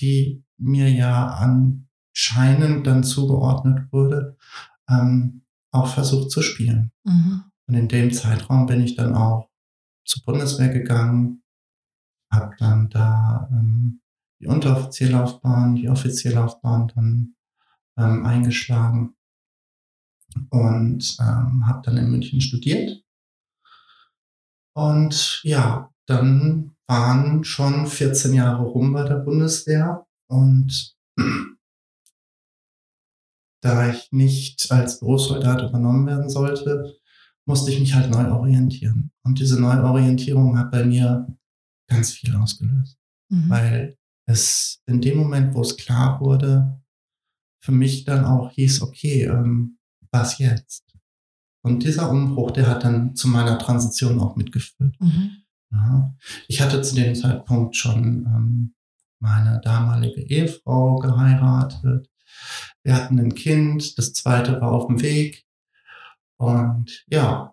[0.00, 4.36] die mir ja anscheinend dann zugeordnet wurde,
[4.88, 6.92] ähm, auch versucht zu spielen.
[7.04, 7.44] Mhm.
[7.68, 9.50] Und in dem Zeitraum bin ich dann auch
[10.04, 11.42] zur Bundeswehr gegangen,
[12.32, 14.00] habe dann da ähm,
[14.40, 17.34] die Unteroffizierlaufbahn, die Offizierlaufbahn dann
[17.98, 19.14] ähm, eingeschlagen
[20.50, 23.02] und ähm, habe dann in München studiert.
[24.74, 30.94] Und ja, dann waren schon 14 Jahre rum bei der Bundeswehr und
[33.62, 36.96] da ich nicht als Berufssoldat übernommen werden sollte,
[37.46, 39.12] musste ich mich halt neu orientieren.
[39.24, 41.26] Und diese Neuorientierung hat bei mir
[41.88, 42.98] ganz viel ausgelöst.
[43.30, 43.48] Mhm.
[43.48, 46.80] Weil es in dem Moment, wo es klar wurde,
[47.60, 49.78] für mich dann auch hieß, okay, ähm,
[50.10, 50.84] was jetzt?
[51.62, 54.94] Und dieser Umbruch, der hat dann zu meiner Transition auch mitgeführt.
[55.00, 55.30] Mhm.
[55.72, 56.14] Ja.
[56.46, 58.74] Ich hatte zu dem Zeitpunkt schon ähm,
[59.18, 62.08] meine damalige Ehefrau geheiratet.
[62.84, 65.44] Wir hatten ein Kind, das zweite war auf dem Weg.
[66.36, 67.52] Und ja,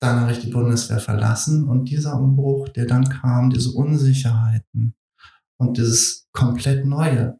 [0.00, 4.94] dann habe ich die Bundeswehr verlassen und dieser Umbruch, der dann kam, diese Unsicherheiten
[5.60, 7.38] und dieses komplett Neue,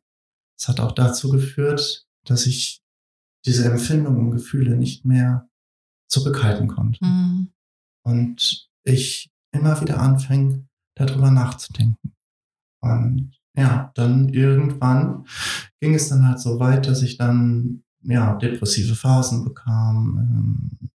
[0.58, 2.82] das hat auch dazu geführt, dass ich
[3.46, 5.48] diese Empfindungen und Gefühle nicht mehr
[6.10, 7.04] zurückhalten konnte.
[7.04, 7.52] Mhm.
[8.04, 12.14] Und ich immer wieder anfing, darüber nachzudenken.
[12.80, 15.26] Und ja, dann irgendwann
[15.80, 20.18] ging es dann halt so weit, dass ich dann ja depressive Phasen bekam.
[20.18, 20.90] Ähm,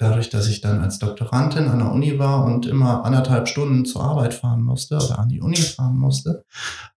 [0.00, 4.02] dadurch, dass ich dann als Doktorandin an der Uni war und immer anderthalb Stunden zur
[4.02, 6.44] Arbeit fahren musste oder an die Uni fahren musste,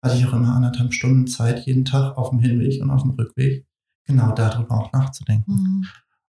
[0.01, 3.11] hatte ich auch immer anderthalb Stunden Zeit jeden Tag auf dem Hinweg und auf dem
[3.11, 3.65] Rückweg
[4.05, 5.51] genau darüber auch nachzudenken.
[5.51, 5.85] Mhm.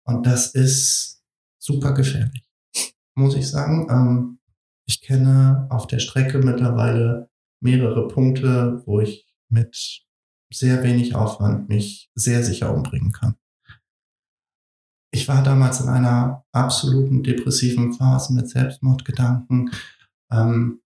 [0.03, 1.21] Und das ist
[1.59, 2.49] super gefährlich,
[3.15, 3.87] muss ich sagen.
[3.89, 4.39] Ähm,
[4.85, 7.29] ich kenne auf der Strecke mittlerweile
[7.59, 10.03] mehrere Punkte, wo ich mit
[10.53, 13.35] sehr wenig Aufwand mich sehr sicher umbringen kann.
[15.21, 19.69] Ich war damals in einer absoluten depressiven Phase mit Selbstmordgedanken,
[20.31, 20.81] ähm,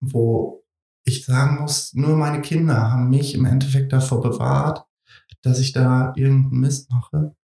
[0.00, 0.62] wo
[1.02, 4.84] ich sagen muss, nur meine Kinder haben mich im Endeffekt davor bewahrt,
[5.40, 7.34] dass ich da irgendeinen Mist mache,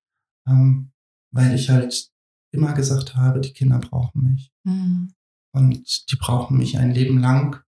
[0.47, 0.93] ähm,
[1.31, 2.11] weil ich halt
[2.53, 4.53] immer gesagt habe, die Kinder brauchen mich.
[4.65, 5.15] Mhm.
[5.55, 7.63] Und die brauchen mich ein Leben lang.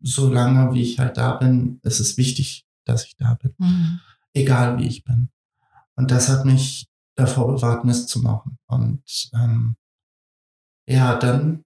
[0.00, 3.54] So lange, wie ich halt da bin, ist es wichtig, dass ich da bin.
[3.58, 4.00] Mhm.
[4.34, 5.28] Egal wie ich bin.
[5.94, 6.87] Und das hat mich
[7.18, 8.58] davor bewahrt, Mist zu machen.
[8.66, 9.76] Und ähm,
[10.88, 11.64] ja, dann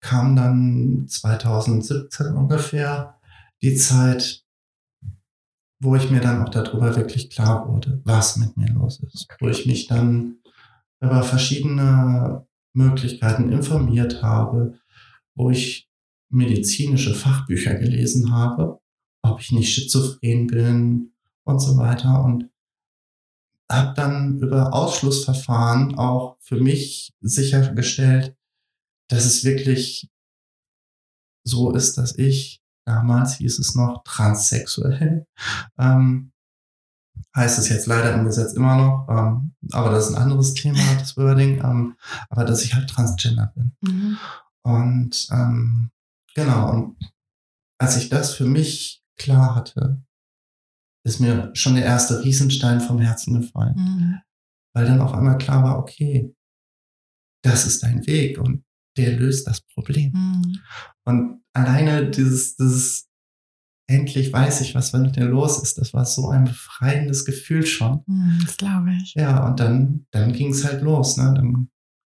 [0.00, 3.18] kam dann 2017 ungefähr
[3.62, 4.44] die Zeit,
[5.80, 9.28] wo ich mir dann auch darüber wirklich klar wurde, was mit mir los ist.
[9.40, 10.38] Wo ich mich dann
[11.00, 14.78] über verschiedene Möglichkeiten informiert habe,
[15.34, 15.88] wo ich
[16.28, 18.80] medizinische Fachbücher gelesen habe,
[19.22, 21.12] ob ich nicht schizophren bin
[21.44, 22.24] und so weiter.
[22.24, 22.51] Und
[23.72, 28.36] habe dann über Ausschlussverfahren auch für mich sichergestellt,
[29.08, 30.10] dass es wirklich
[31.44, 35.26] so ist, dass ich damals hieß es noch transsexuell.
[35.78, 36.32] Ähm,
[37.34, 40.80] heißt es jetzt leider im Gesetz immer noch, ähm, aber das ist ein anderes Thema,
[40.98, 41.96] das Wording, ähm,
[42.28, 43.72] aber dass ich halt transgender bin.
[43.80, 44.18] Mhm.
[44.62, 45.90] Und ähm,
[46.34, 46.96] genau, und
[47.78, 50.02] als ich das für mich klar hatte,
[51.04, 53.74] ist mir schon der erste Riesenstein vom Herzen gefallen.
[53.76, 54.20] Mhm.
[54.74, 56.34] Weil dann auf einmal klar war, okay,
[57.44, 58.64] das ist dein Weg und
[58.96, 60.12] der löst das Problem.
[60.12, 60.58] Mhm.
[61.04, 63.08] Und alleine dieses, dieses
[63.88, 68.02] endlich weiß ich, was mit dir los ist, das war so ein befreiendes Gefühl schon.
[68.06, 69.14] Mhm, das glaube ich.
[69.14, 71.16] Ja, und dann, dann ging es halt los.
[71.16, 71.32] Ne?
[71.34, 71.68] Dann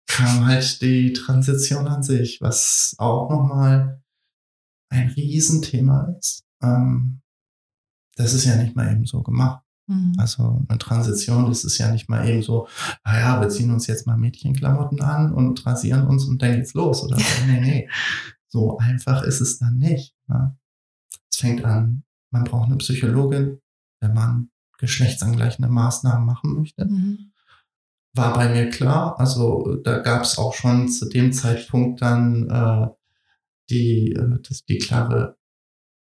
[0.07, 4.01] kam halt die Transition an sich, was auch nochmal
[4.89, 6.43] ein Riesenthema ist.
[6.61, 7.21] Ähm,
[8.15, 9.63] das ist ja nicht mal eben so gemacht.
[9.87, 10.13] Mhm.
[10.17, 12.67] Also eine Transition ist es ja nicht mal eben so,
[13.03, 17.03] naja, wir ziehen uns jetzt mal Mädchenklamotten an und rasieren uns und dann geht's los.
[17.03, 17.45] Oder so.
[17.47, 17.89] nee, nee.
[18.47, 20.15] So einfach ist es dann nicht.
[20.27, 20.55] Ne?
[21.29, 23.59] Es fängt an, man braucht eine Psychologin,
[23.99, 26.85] wenn man geschlechtsangleichende Maßnahmen machen möchte.
[26.85, 27.33] Mhm.
[28.13, 29.19] War bei mir klar.
[29.19, 32.87] Also da gab es auch schon zu dem Zeitpunkt dann äh,
[33.69, 35.37] die, äh, das, die klare,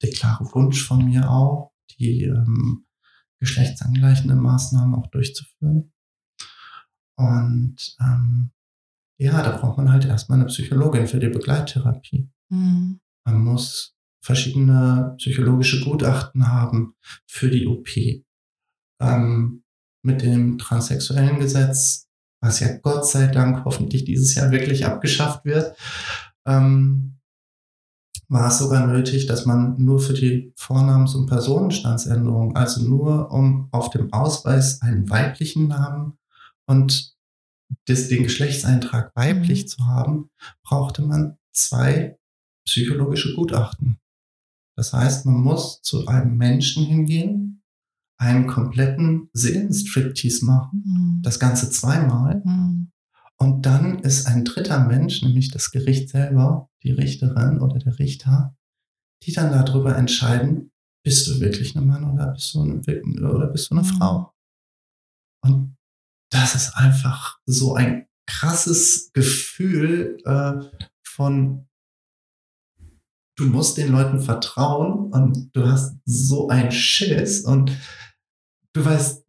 [0.03, 2.87] der klare Wunsch von mir auch, die ähm,
[3.41, 5.93] geschlechtsangleichende Maßnahmen auch durchzuführen.
[7.17, 8.51] Und ähm,
[9.21, 12.31] ja, da braucht man halt erstmal eine Psychologin für die Begleittherapie.
[12.51, 13.01] Mhm.
[13.25, 16.95] Man muss verschiedene psychologische Gutachten haben
[17.27, 17.89] für die OP.
[19.01, 19.65] Ähm,
[20.05, 22.09] mit dem transsexuellen Gesetz,
[22.41, 25.77] was ja Gott sei Dank hoffentlich dieses Jahr wirklich abgeschafft wird,
[26.47, 27.18] ähm,
[28.29, 33.69] war es sogar nötig, dass man nur für die Vornamens- und Personenstandsänderung, also nur um
[33.73, 36.19] auf dem Ausweis einen weiblichen Namen
[36.67, 37.17] und
[37.87, 39.69] das, den Geschlechtseintrag weiblich mhm.
[39.69, 40.31] zu haben,
[40.63, 42.19] brauchte man zwei
[42.67, 43.99] psychologische Gutachten.
[44.77, 47.63] Das heißt, man muss zu einem Menschen hingehen,
[48.19, 51.23] einen kompletten Seelenstriptease machen, mhm.
[51.23, 52.43] das Ganze zweimal.
[52.45, 52.91] Mhm.
[53.39, 58.57] Und dann ist ein dritter Mensch, nämlich das Gericht selber, die Richterin oder der Richter,
[59.25, 60.71] die dann darüber entscheiden,
[61.05, 62.81] bist du wirklich ein Mann oder bist du eine,
[63.31, 63.87] oder bist du eine mhm.
[63.87, 64.33] Frau?
[65.45, 65.77] Und
[66.31, 70.53] das ist einfach so ein krasses Gefühl äh,
[71.07, 71.69] von
[73.39, 77.73] du musst den Leuten vertrauen und du hast so einen Schiss und
[78.73, 79.25] du weißt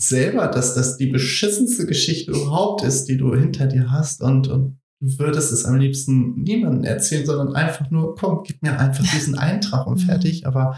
[0.00, 4.77] selber, dass das die beschissenste Geschichte überhaupt ist, die du hinter dir hast und, und
[5.00, 9.34] du würdest es am liebsten niemandem erzählen, sondern einfach nur, komm, gib mir einfach diesen
[9.38, 10.06] Eintrag und mhm.
[10.06, 10.46] fertig.
[10.46, 10.76] Aber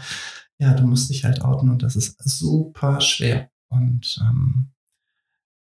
[0.59, 3.49] ja, du musst dich halt outen und das ist super schwer.
[3.69, 4.71] Und ähm,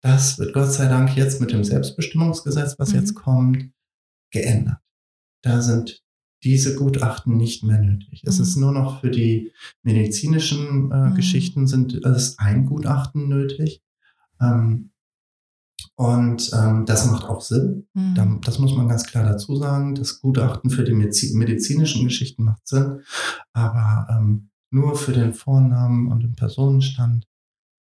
[0.02, 3.00] das wird Gott sei Dank jetzt mit dem Selbstbestimmungsgesetz, was mhm.
[3.00, 3.70] jetzt kommt,
[4.30, 4.78] geändert.
[5.42, 6.02] Da sind
[6.42, 8.22] diese Gutachten nicht mehr nötig.
[8.22, 8.28] Mhm.
[8.28, 11.14] Es ist nur noch für die medizinischen äh, mhm.
[11.14, 13.82] Geschichten sind es ein Gutachten nötig.
[14.40, 14.89] Ähm,
[15.94, 17.86] und ähm, das macht auch Sinn.
[17.94, 18.40] Mhm.
[18.42, 19.94] Das muss man ganz klar dazu sagen.
[19.94, 23.00] Das Gutachten für die medizinischen Geschichten macht Sinn.
[23.52, 27.26] Aber ähm, nur für den Vornamen und den Personenstand,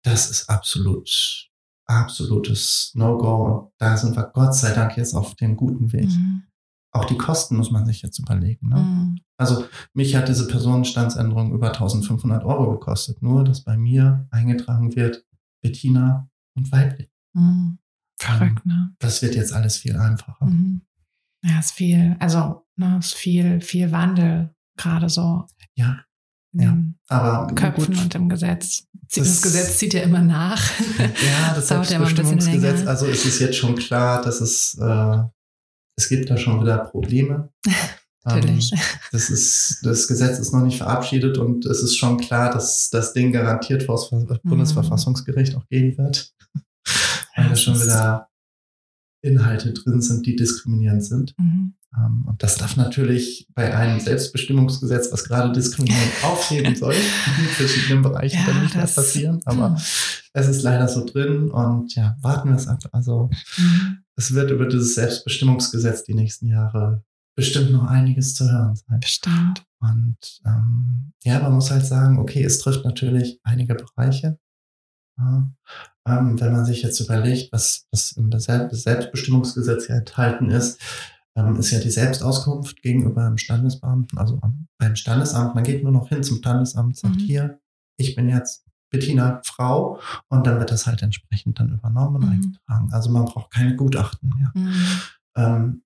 [0.04, 1.50] das ist absolut,
[1.86, 3.46] absolutes No-Go.
[3.46, 6.10] Und da sind wir Gott sei Dank jetzt auf dem guten Weg.
[6.10, 6.44] Mhm
[6.92, 8.70] auch die Kosten muss man sich jetzt überlegen.
[8.70, 8.78] Ne?
[8.78, 9.20] Mhm.
[9.38, 15.24] Also mich hat diese Personenstandsänderung über 1500 Euro gekostet, nur dass bei mir eingetragen wird
[15.62, 17.10] Bettina und weiblich.
[17.34, 17.80] Mhm.
[18.20, 18.94] Verrückt, ne?
[19.00, 20.46] Das wird jetzt alles viel einfacher.
[20.46, 20.82] Mhm.
[21.44, 25.46] Ja, ist viel, also ne, ist viel, viel Wandel gerade so.
[25.76, 26.04] Ja.
[26.52, 26.76] Ja,
[27.10, 28.88] aber Köpfen gut, und im Gesetz.
[28.92, 30.60] Das, das, Gesetz zieht ja immer nach.
[30.98, 32.00] Ja, das dauert ja.
[32.00, 35.24] Also es ist jetzt schon klar, dass es äh,
[36.00, 37.50] es gibt da schon wieder Probleme.
[38.24, 38.72] Natürlich.
[38.72, 38.80] Ähm,
[39.12, 43.14] das, ist, das Gesetz ist noch nicht verabschiedet und es ist schon klar, dass das
[43.14, 44.40] Ding garantiert vor das mhm.
[44.44, 46.34] Bundesverfassungsgericht auch gehen wird.
[47.42, 48.28] Weil da schon wieder
[49.22, 51.36] Inhalte drin sind, die diskriminierend sind.
[51.38, 51.74] Mhm.
[51.96, 58.04] Ähm, und das darf natürlich bei einem Selbstbestimmungsgesetz, was gerade Diskriminierung aufheben soll, in verschiedenen
[58.04, 59.42] Bereichen ja, dann nicht mehr passieren.
[59.46, 59.78] Aber hm.
[60.34, 62.80] es ist leider so drin und ja, warten wir es ab.
[62.92, 67.06] Also mhm es wird über dieses Selbstbestimmungsgesetz die nächsten Jahre
[67.38, 69.00] bestimmt noch einiges zu hören sein.
[69.00, 69.64] Bestimmt.
[69.80, 74.38] Und ähm, ja, man muss halt sagen, okay, es trifft natürlich einige Bereiche.
[75.20, 75.52] Ja,
[76.08, 80.80] ähm, wenn man sich jetzt überlegt, was, was im Selbstbestimmungsgesetz hier enthalten ist,
[81.36, 84.40] ähm, ist ja die Selbstauskunft gegenüber dem Standesbeamten, also
[84.78, 85.56] beim Standesamt.
[85.56, 87.20] Man geht nur noch hin zum Standesamt, sagt mhm.
[87.20, 87.60] hier,
[87.98, 92.32] ich bin jetzt Bettina Frau und dann wird das halt entsprechend dann übernommen und mhm.
[92.32, 92.92] eingetragen.
[92.92, 94.52] Also man braucht keine Gutachten mehr.
[94.56, 94.74] Mhm.
[95.36, 95.82] Ähm,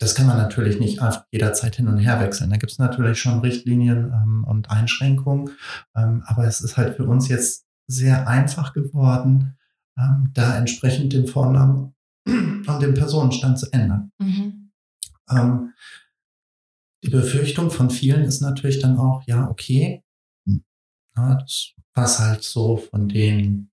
[0.00, 1.00] das kann man natürlich nicht
[1.32, 2.50] jederzeit hin und her wechseln.
[2.50, 5.50] Da gibt es natürlich schon Richtlinien ähm, und Einschränkungen,
[5.96, 9.56] ähm, aber es ist halt für uns jetzt sehr einfach geworden,
[9.98, 11.94] ähm, da entsprechend den Vornamen
[12.26, 14.12] und den Personenstand zu ändern.
[14.18, 14.70] Mhm.
[15.30, 15.72] Ähm,
[17.02, 20.04] die Befürchtung von vielen ist natürlich dann auch, ja, okay,
[21.16, 23.70] ja, das was halt so von den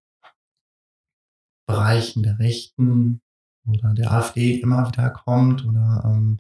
[1.68, 3.22] Bereichen der Rechten
[3.68, 6.40] oder der AfD immer wieder kommt oder ähm,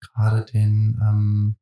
[0.00, 1.56] gerade den ähm,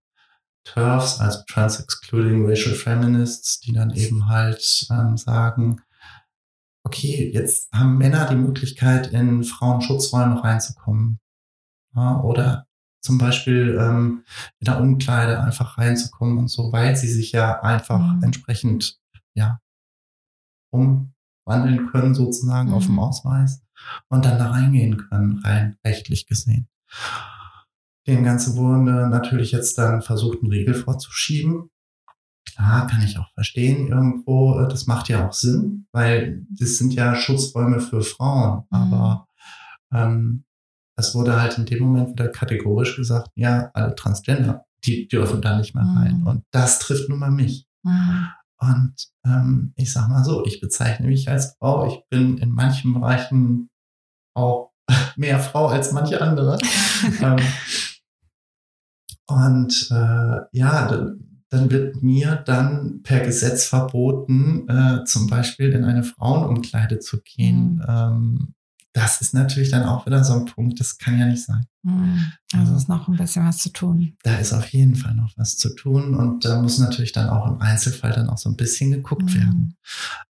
[0.65, 5.83] TERFs, also Trans Excluding Racial Feminists, die dann eben halt ähm, sagen,
[6.85, 11.19] okay, jetzt haben Männer die Möglichkeit, in Frauenschutzräume reinzukommen.
[11.95, 12.67] Ja, oder
[13.03, 14.25] zum Beispiel ähm,
[14.61, 18.23] in der Umkleide einfach reinzukommen und so, weil sie sich ja einfach mhm.
[18.23, 18.99] entsprechend
[19.35, 19.61] ja,
[20.71, 22.75] umwandeln können, sozusagen mhm.
[22.75, 23.01] auf dem mhm.
[23.01, 23.63] Ausweis
[24.09, 26.69] und dann da reingehen können, rein rechtlich gesehen.
[28.07, 31.71] Dem Ganze wurde natürlich jetzt dann versucht, einen Riegel vorzuschieben.
[32.45, 34.59] Klar, kann ich auch verstehen irgendwo.
[34.59, 38.65] Äh, das macht ja auch Sinn, weil das sind ja Schutzräume für Frauen.
[38.71, 38.77] Mhm.
[38.77, 39.27] Aber
[39.93, 40.45] ähm,
[40.97, 45.57] es wurde halt in dem Moment wieder kategorisch gesagt, ja, alle Transgender, die dürfen da
[45.57, 46.21] nicht mehr rein.
[46.21, 46.27] Mhm.
[46.27, 47.67] Und das trifft nun mal mich.
[47.85, 48.29] Mhm.
[48.59, 51.87] Und ähm, ich sag mal so, ich bezeichne mich als Frau.
[51.87, 53.71] Ich bin in manchen Bereichen
[54.35, 54.71] auch
[55.17, 56.59] mehr Frau als manche andere.
[57.21, 57.39] ähm,
[59.33, 61.15] und äh, ja,
[61.51, 67.75] dann wird mir dann per Gesetz verboten, äh, zum Beispiel in eine Frauenumkleide zu gehen.
[67.75, 67.85] Mhm.
[67.87, 68.55] Ähm,
[68.95, 71.65] das ist natürlich dann auch wieder so ein Punkt, das kann ja nicht sein.
[71.85, 72.33] Hm.
[72.53, 74.17] Also ist noch ein bisschen was zu tun.
[74.23, 77.47] Da ist auf jeden Fall noch was zu tun und da muss natürlich dann auch
[77.47, 79.35] im Einzelfall dann auch so ein bisschen geguckt mhm.
[79.35, 79.77] werden.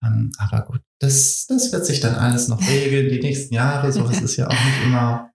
[0.04, 3.92] Ähm, aber gut, das, das wird sich dann alles noch regeln, die nächsten Jahre.
[3.92, 5.30] So, das ist ja auch nicht immer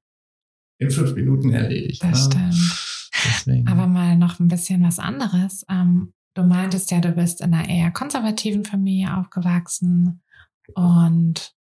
[0.79, 2.03] in fünf Minuten erledigt.
[2.03, 2.51] Das ne?
[2.51, 2.92] stimmt.
[3.25, 3.67] Deswegen.
[3.67, 5.65] Aber mal noch ein bisschen was anderes.
[5.69, 10.21] Ähm, du meintest ja, du bist in einer eher konservativen Familie aufgewachsen
[10.73, 11.53] und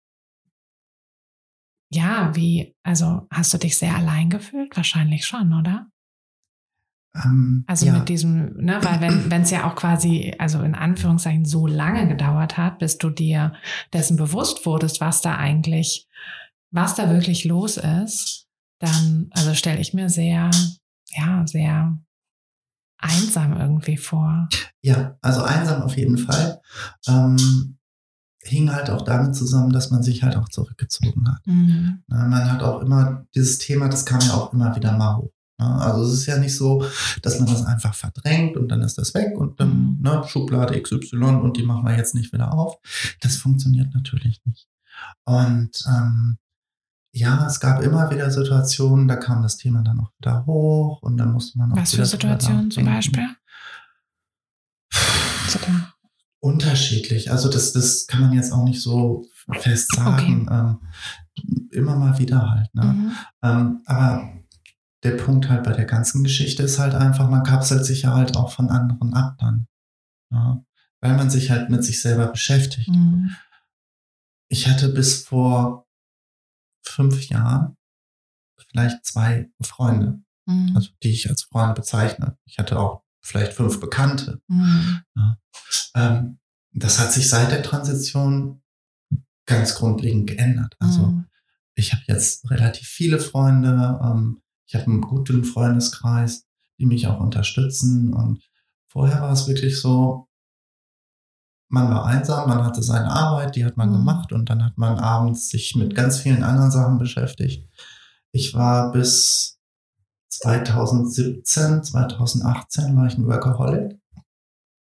[1.93, 4.77] ja, wie, also hast du dich sehr allein gefühlt?
[4.77, 5.87] Wahrscheinlich schon, oder?
[7.15, 7.93] Ähm, also ja.
[7.93, 12.57] mit diesem, ne, weil wenn es ja auch quasi, also in Anführungszeichen so lange gedauert
[12.57, 13.53] hat, bis du dir
[13.91, 16.07] dessen bewusst wurdest, was da eigentlich,
[16.71, 18.47] was da wirklich los ist,
[18.79, 20.49] dann, also stelle ich mir sehr,
[21.11, 21.97] ja, sehr
[22.97, 24.47] einsam irgendwie vor.
[24.81, 26.61] Ja, also einsam auf jeden Fall.
[27.07, 27.77] Ähm,
[28.43, 31.45] hing halt auch damit zusammen, dass man sich halt auch zurückgezogen hat.
[31.45, 32.03] Mhm.
[32.07, 35.31] Man hat auch immer dieses Thema, das kam ja auch immer wieder mal hoch.
[35.57, 36.83] Also es ist ja nicht so,
[37.21, 40.01] dass man das einfach verdrängt und dann ist das weg und dann mhm.
[40.01, 42.77] ne, Schublade XY und die machen wir jetzt nicht wieder auf.
[43.19, 44.67] Das funktioniert natürlich nicht.
[45.25, 46.37] Und ähm,
[47.13, 51.17] ja, es gab immer wieder Situationen, da kam das Thema dann auch wieder hoch und
[51.17, 51.77] dann musste man noch.
[51.77, 53.27] Was für Situationen zum Beispiel?
[56.39, 57.29] Unterschiedlich.
[57.29, 59.25] Also das, das kann man jetzt auch nicht so
[59.59, 60.47] fest sagen.
[60.47, 60.57] Okay.
[60.57, 62.73] Ähm, immer mal wieder halt.
[62.73, 62.83] Ne?
[62.83, 63.11] Mhm.
[63.43, 64.33] Ähm, aber
[65.03, 68.37] der Punkt halt bei der ganzen Geschichte ist halt einfach, man kapselt sich ja halt
[68.37, 69.67] auch von anderen ab dann.
[70.31, 70.63] Ja?
[71.01, 72.89] Weil man sich halt mit sich selber beschäftigt.
[72.89, 73.35] Mhm.
[74.47, 75.85] Ich hatte bis vor
[76.83, 77.77] fünf Jahren
[78.69, 80.73] vielleicht zwei Freunde, mhm.
[80.75, 82.37] also die ich als Freunde bezeichne.
[82.45, 84.41] Ich hatte auch vielleicht fünf Bekannte.
[84.47, 85.01] Mhm.
[85.15, 85.37] Ja.
[85.95, 86.39] Ähm,
[86.73, 88.61] das hat sich seit der Transition
[89.45, 90.75] ganz grundlegend geändert.
[90.79, 91.25] Also mhm.
[91.75, 96.45] ich habe jetzt relativ viele Freunde, ähm, ich habe einen guten Freundeskreis,
[96.79, 98.13] die mich auch unterstützen.
[98.13, 98.41] Und
[98.87, 100.29] vorher war es wirklich so,
[101.71, 103.93] man war einsam, man hatte seine Arbeit, die hat man mhm.
[103.93, 107.69] gemacht und dann hat man abends sich mit ganz vielen anderen Sachen beschäftigt.
[108.33, 109.59] Ich war bis
[110.29, 113.99] 2017, 2018 war ich ein Workaholic.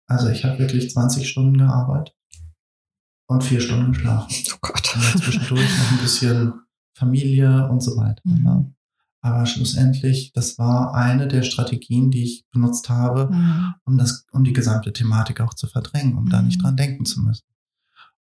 [0.07, 2.15] Also ich habe wirklich 20 Stunden gearbeitet
[3.27, 4.33] und vier Stunden geschlafen.
[4.53, 4.95] Oh Gott.
[4.95, 6.53] Und zwischendurch noch ein bisschen
[6.97, 8.21] Familie und so weiter.
[8.25, 8.75] Mhm.
[9.23, 13.73] Aber schlussendlich, das war eine der Strategien, die ich benutzt habe, mhm.
[13.85, 16.29] um das, um die gesamte Thematik auch zu verdrängen, um mhm.
[16.29, 16.63] da nicht mhm.
[16.63, 17.45] dran denken zu müssen.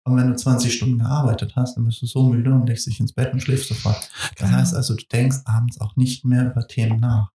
[0.04, 3.00] Und wenn du 20 Stunden gearbeitet hast, dann bist du so müde und legst dich
[3.00, 4.10] ins Bett und schläfst sofort.
[4.38, 4.52] Das Klar.
[4.52, 7.32] heißt also, du denkst abends auch nicht mehr über Themen nach,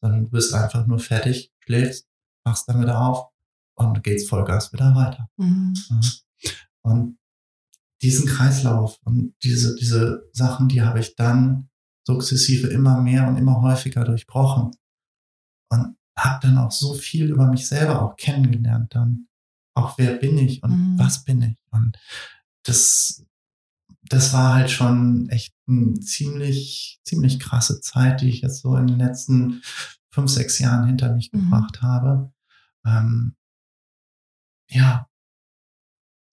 [0.00, 2.06] sondern du bist einfach nur fertig, schläfst,
[2.44, 3.26] machst dann wieder auf
[3.74, 5.28] und gehst Vollgas wieder weiter.
[5.36, 5.74] Mhm.
[6.80, 7.18] Und
[8.00, 11.68] diesen Kreislauf und diese, diese Sachen, die habe ich dann
[12.06, 14.70] sukzessive immer mehr und immer häufiger durchbrochen.
[15.70, 19.28] Und habe dann auch so viel über mich selber auch kennengelernt dann.
[19.74, 20.98] Auch wer bin ich und mhm.
[20.98, 21.58] was bin ich.
[21.70, 21.98] Und
[22.64, 23.26] das,
[24.02, 28.86] das war halt schon echt eine ziemlich, ziemlich krasse Zeit, die ich jetzt so in
[28.86, 29.62] den letzten
[30.10, 31.40] fünf, sechs Jahren hinter mich mhm.
[31.40, 32.32] gebracht habe.
[32.86, 33.36] Ähm,
[34.70, 35.08] ja.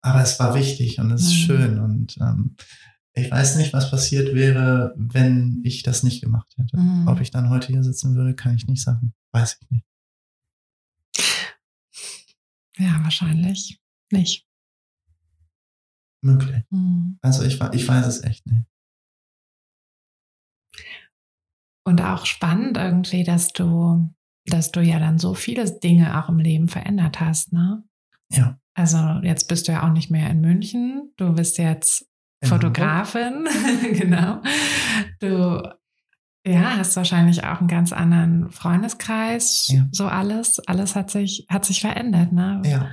[0.02, 1.46] Aber es war wichtig und es ist mhm.
[1.46, 2.56] schön und ähm,
[3.14, 6.76] ich weiß nicht, was passiert wäre, wenn ich das nicht gemacht hätte.
[6.78, 7.08] Mhm.
[7.08, 9.14] Ob ich dann heute hier sitzen würde, kann ich nicht sagen.
[9.32, 9.84] Weiß ich nicht.
[12.78, 13.80] Ja, wahrscheinlich
[14.10, 14.46] nicht.
[16.22, 16.64] Möglich.
[16.70, 17.18] Mhm.
[17.22, 18.66] Also ich, ich weiß es echt nicht.
[21.84, 24.14] Und auch spannend irgendwie, dass du,
[24.46, 27.82] dass du ja dann so viele Dinge auch im Leben verändert hast, ne?
[28.30, 28.60] Ja.
[28.74, 31.12] Also jetzt bist du ja auch nicht mehr in München.
[31.16, 32.09] Du bist jetzt
[32.42, 33.46] Fotografin,
[33.92, 34.42] genau.
[35.20, 35.62] Du
[36.46, 39.86] ja, hast wahrscheinlich auch einen ganz anderen Freundeskreis, ja.
[39.92, 40.58] so alles.
[40.66, 42.62] Alles hat sich, hat sich verändert, ne?
[42.64, 42.88] Ja.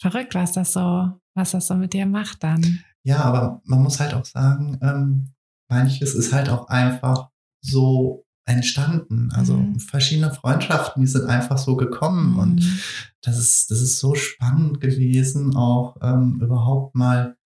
[0.00, 2.80] Verrückt, was das so, was das so mit dir macht dann.
[3.04, 5.32] Ja, aber man muss halt auch sagen, ähm,
[5.68, 7.30] manches ist halt auch einfach
[7.60, 9.30] so entstanden.
[9.32, 9.78] Also mhm.
[9.78, 12.38] verschiedene Freundschaften, die sind einfach so gekommen mhm.
[12.38, 12.82] und
[13.22, 17.36] das ist, das ist so spannend gewesen, auch ähm, überhaupt mal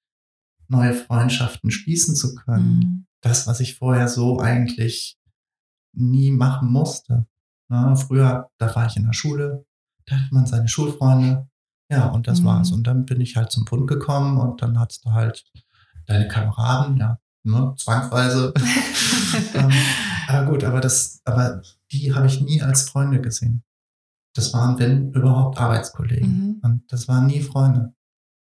[0.72, 2.78] neue Freundschaften schließen zu können.
[2.78, 3.06] Mhm.
[3.20, 5.16] Das, was ich vorher so eigentlich
[5.94, 7.26] nie machen musste.
[7.68, 9.64] Na, früher, da war ich in der Schule,
[10.06, 11.48] da hat man seine Schulfreunde,
[11.90, 12.46] ja, und das mhm.
[12.46, 12.72] war's.
[12.72, 15.44] Und dann bin ich halt zum Bund gekommen und dann hattest du halt
[16.06, 18.52] deine Kameraden, ja, ne, zwangsweise.
[19.54, 19.70] ähm,
[20.26, 21.62] aber gut, aber das, aber
[21.92, 23.62] die habe ich nie als Freunde gesehen.
[24.34, 26.28] Das waren, wenn überhaupt, Arbeitskollegen.
[26.28, 26.60] Mhm.
[26.62, 27.94] Und das waren nie Freunde.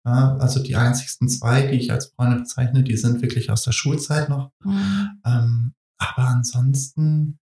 [0.05, 3.71] Ja, also die einzigsten zwei, die ich als Freunde bezeichne, die sind wirklich aus der
[3.71, 4.51] Schulzeit noch.
[4.63, 5.21] Mhm.
[5.25, 7.39] Ähm, aber ansonsten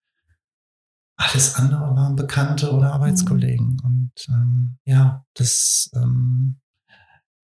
[1.17, 3.73] alles andere waren Bekannte oder Arbeitskollegen.
[3.73, 3.79] Mhm.
[3.83, 6.59] Und ähm, ja, das, ähm,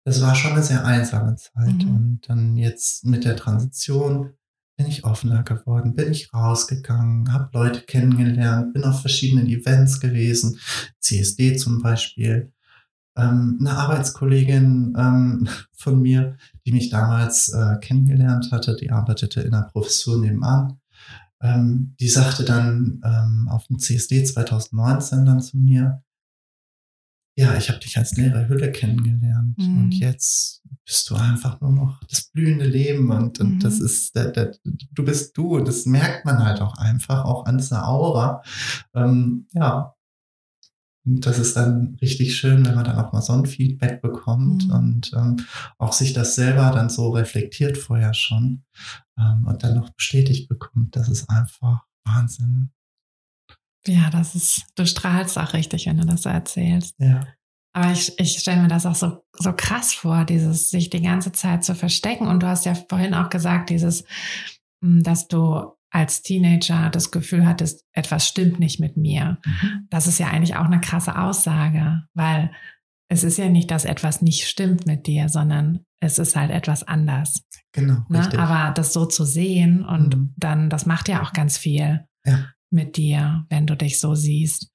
[0.05, 1.85] das war schon eine sehr einsame Zeit.
[1.85, 1.95] Mhm.
[1.95, 4.33] Und dann jetzt mit der Transition
[4.77, 10.59] bin ich offener geworden, bin ich rausgegangen, habe Leute kennengelernt, bin auf verschiedenen Events gewesen,
[11.01, 12.53] CSD zum Beispiel
[13.17, 19.55] ähm, eine Arbeitskollegin ähm, von mir, die mich damals äh, kennengelernt hatte, die arbeitete in
[19.55, 20.79] einer Professur nebenan.
[21.41, 26.03] Ähm, die sagte dann ähm, auf dem CSD 2019 dann zu mir,
[27.39, 29.85] ja, ich habe dich als leere Hülle kennengelernt mhm.
[29.85, 33.61] und jetzt bist du einfach nur noch das blühende Leben und, und mhm.
[33.61, 35.59] das ist, der, der, du bist du.
[35.61, 38.43] Das merkt man halt auch einfach, auch an dieser Aura.
[38.95, 39.95] Ähm, ja,
[41.09, 44.71] das ist dann richtig schön, wenn man dann auch mal so ein Feedback bekommt Mhm.
[44.73, 45.37] und ähm,
[45.79, 48.65] auch sich das selber dann so reflektiert vorher schon
[49.19, 50.97] ähm, und dann noch bestätigt bekommt.
[50.97, 52.71] Das ist einfach Wahnsinn.
[53.87, 56.95] Ja, das ist, du strahlst auch richtig, wenn du das so erzählst.
[56.99, 57.25] Ja.
[57.73, 61.31] Aber ich, ich stelle mir das auch so, so krass vor, dieses sich die ganze
[61.31, 62.27] Zeit zu verstecken.
[62.27, 64.03] Und du hast ja vorhin auch gesagt, dieses,
[64.81, 69.38] mh, dass du als Teenager das Gefühl hattest, etwas stimmt nicht mit mir.
[69.44, 69.86] Mhm.
[69.90, 72.51] Das ist ja eigentlich auch eine krasse Aussage, weil
[73.09, 76.82] es ist ja nicht, dass etwas nicht stimmt mit dir, sondern es ist halt etwas
[76.82, 77.42] anders.
[77.72, 78.28] Genau, Ne?
[78.38, 80.34] Aber das so zu sehen und Mhm.
[80.36, 82.51] dann, das macht ja auch ganz viel Ja.
[82.70, 84.70] mit dir, wenn du dich so siehst.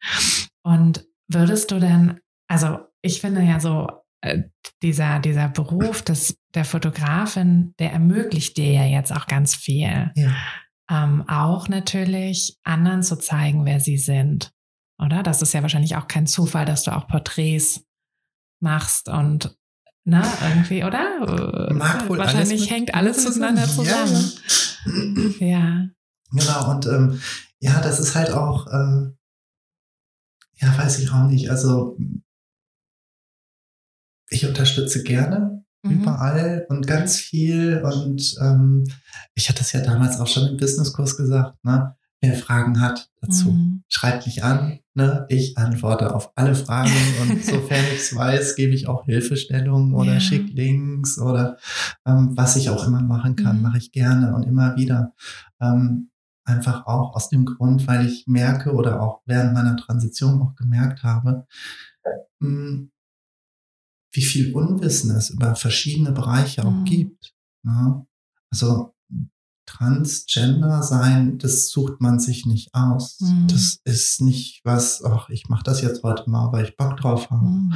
[0.63, 3.88] Und würdest du denn, also ich finde ja so,
[4.22, 4.43] äh,
[4.82, 10.11] dieser, dieser Beruf des, der Fotografin, der ermöglicht dir ja jetzt auch ganz viel.
[10.15, 10.36] ja.
[10.92, 14.52] Ähm, auch natürlich anderen zu zeigen, wer sie sind.
[15.00, 15.24] Oder?
[15.24, 17.86] Das ist ja wahrscheinlich auch kein Zufall, dass du auch Porträts
[18.60, 19.58] machst und
[20.04, 21.70] na, irgendwie, oder?
[21.70, 24.16] Äh, Mag wohl alles wahrscheinlich mit- hängt alles miteinander zusammen.
[24.16, 25.38] zusammen.
[25.39, 25.88] Ja, Ja.
[26.34, 27.22] Genau, und ähm,
[27.60, 29.12] ja, das ist halt auch, äh,
[30.58, 31.50] ja, weiß ich auch nicht.
[31.50, 31.98] Also
[34.30, 35.92] ich unterstütze gerne Mhm.
[35.92, 37.82] überall und ganz viel.
[37.84, 38.86] Und ähm,
[39.36, 41.96] ich hatte es ja damals auch schon im Businesskurs gesagt, ne?
[42.24, 43.84] Wer Fragen hat dazu, Mhm.
[43.90, 44.78] schreibt mich an.
[44.94, 45.26] Ne?
[45.30, 50.14] Ich antworte auf alle Fragen und sofern ich es weiß, gebe ich auch Hilfestellungen oder
[50.14, 50.20] Ja.
[50.20, 51.58] schick Links oder
[52.06, 53.62] ähm, was ich auch immer machen kann, Mhm.
[53.64, 55.14] mache ich gerne und immer wieder.
[55.60, 56.12] Ähm,
[56.44, 61.02] einfach auch aus dem Grund, weil ich merke oder auch während meiner Transition auch gemerkt
[61.02, 61.48] habe,
[62.40, 62.88] mh,
[64.12, 66.86] wie viel Unwissen es über verschiedene Bereiche auch Mhm.
[66.86, 67.34] gibt.
[67.64, 68.05] Ne?
[68.51, 68.93] Also
[69.66, 73.20] Transgender sein, das sucht man sich nicht aus.
[73.22, 73.47] Mhm.
[73.47, 77.30] Das ist nicht was, ach, ich mache das jetzt heute mal, weil ich Bock drauf
[77.30, 77.45] habe.
[77.47, 77.74] Mhm.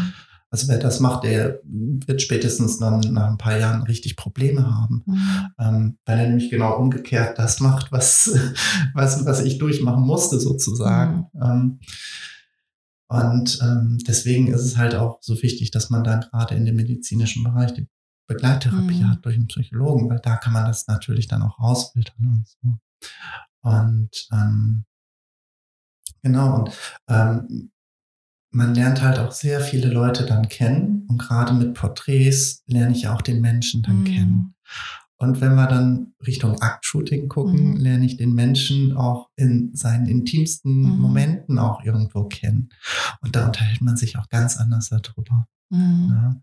[0.50, 5.04] Also wer das macht, der wird spätestens dann nach ein paar Jahren richtig Probleme haben.
[5.06, 5.48] Mhm.
[5.60, 8.32] Ähm, weil er nämlich genau umgekehrt das macht, was,
[8.94, 11.28] was, was ich durchmachen musste, sozusagen.
[11.42, 11.80] Ähm,
[13.08, 16.76] und ähm, deswegen ist es halt auch so wichtig, dass man dann gerade in dem
[16.76, 17.88] medizinischen Bereich die
[18.28, 19.10] Begleittherapie Mhm.
[19.12, 22.78] hat durch einen Psychologen, weil da kann man das natürlich dann auch rausfiltern und so.
[23.62, 24.86] Und ähm,
[26.24, 26.72] genau, und
[27.08, 27.72] ähm,
[28.52, 33.08] man lernt halt auch sehr viele Leute dann kennen und gerade mit Porträts lerne ich
[33.08, 34.06] auch den Menschen dann Mhm.
[34.06, 34.56] kennen.
[35.18, 37.78] Und wenn wir dann Richtung Aktshooting gucken, Mhm.
[37.78, 41.00] lerne ich den Menschen auch in seinen intimsten Mhm.
[41.00, 42.70] Momenten auch irgendwo kennen.
[43.22, 45.48] Und da unterhält man sich auch ganz anders darüber.
[45.70, 46.12] Mhm.
[46.12, 46.42] Ja.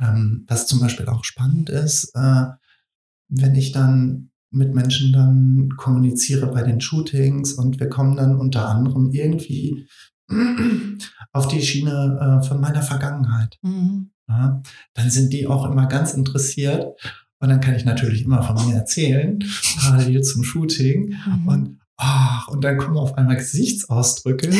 [0.00, 2.44] Ähm, was zum Beispiel auch spannend ist, äh,
[3.28, 8.68] wenn ich dann mit Menschen dann kommuniziere bei den Shootings und wir kommen dann unter
[8.68, 9.86] anderem irgendwie
[11.32, 13.58] auf die Schiene äh, von meiner Vergangenheit.
[13.62, 14.10] Mhm.
[14.28, 14.62] Ja,
[14.94, 16.86] dann sind die auch immer ganz interessiert.
[17.40, 19.42] Und dann kann ich natürlich immer von mir erzählen,
[19.80, 21.16] parallel zum Shooting.
[21.26, 21.48] Mhm.
[21.48, 24.50] Und, ach, und dann kommen auf einmal Gesichtsausdrücke,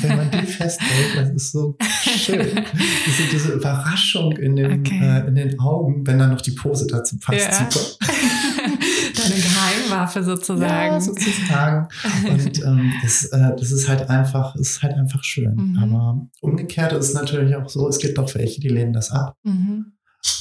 [0.00, 1.16] wenn man die festhält.
[1.16, 1.76] Das ist so
[2.16, 2.46] schön.
[3.06, 5.00] Diese, diese Überraschung in den, Okay.
[5.02, 7.40] äh, in den Augen, wenn dann noch die Pose dazu passt.
[7.40, 7.68] Ja.
[7.68, 7.96] Super.
[9.16, 10.94] Deine Geheimwaffe sozusagen.
[10.94, 11.88] Ja, sozusagen.
[12.30, 15.54] Und ähm, das, äh, das ist halt einfach, ist halt einfach schön.
[15.56, 15.78] Mhm.
[15.78, 19.34] Aber umgekehrt ist es natürlich auch so, es gibt auch welche, die lehnen das ab.
[19.42, 19.94] Mhm.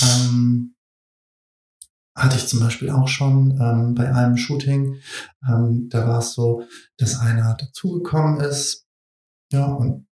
[0.03, 0.75] Ähm,
[2.15, 4.97] hatte ich zum Beispiel auch schon ähm, bei einem Shooting.
[5.47, 6.63] Ähm, da war es so,
[6.97, 8.85] dass einer dazugekommen ist,
[9.51, 10.07] ja, und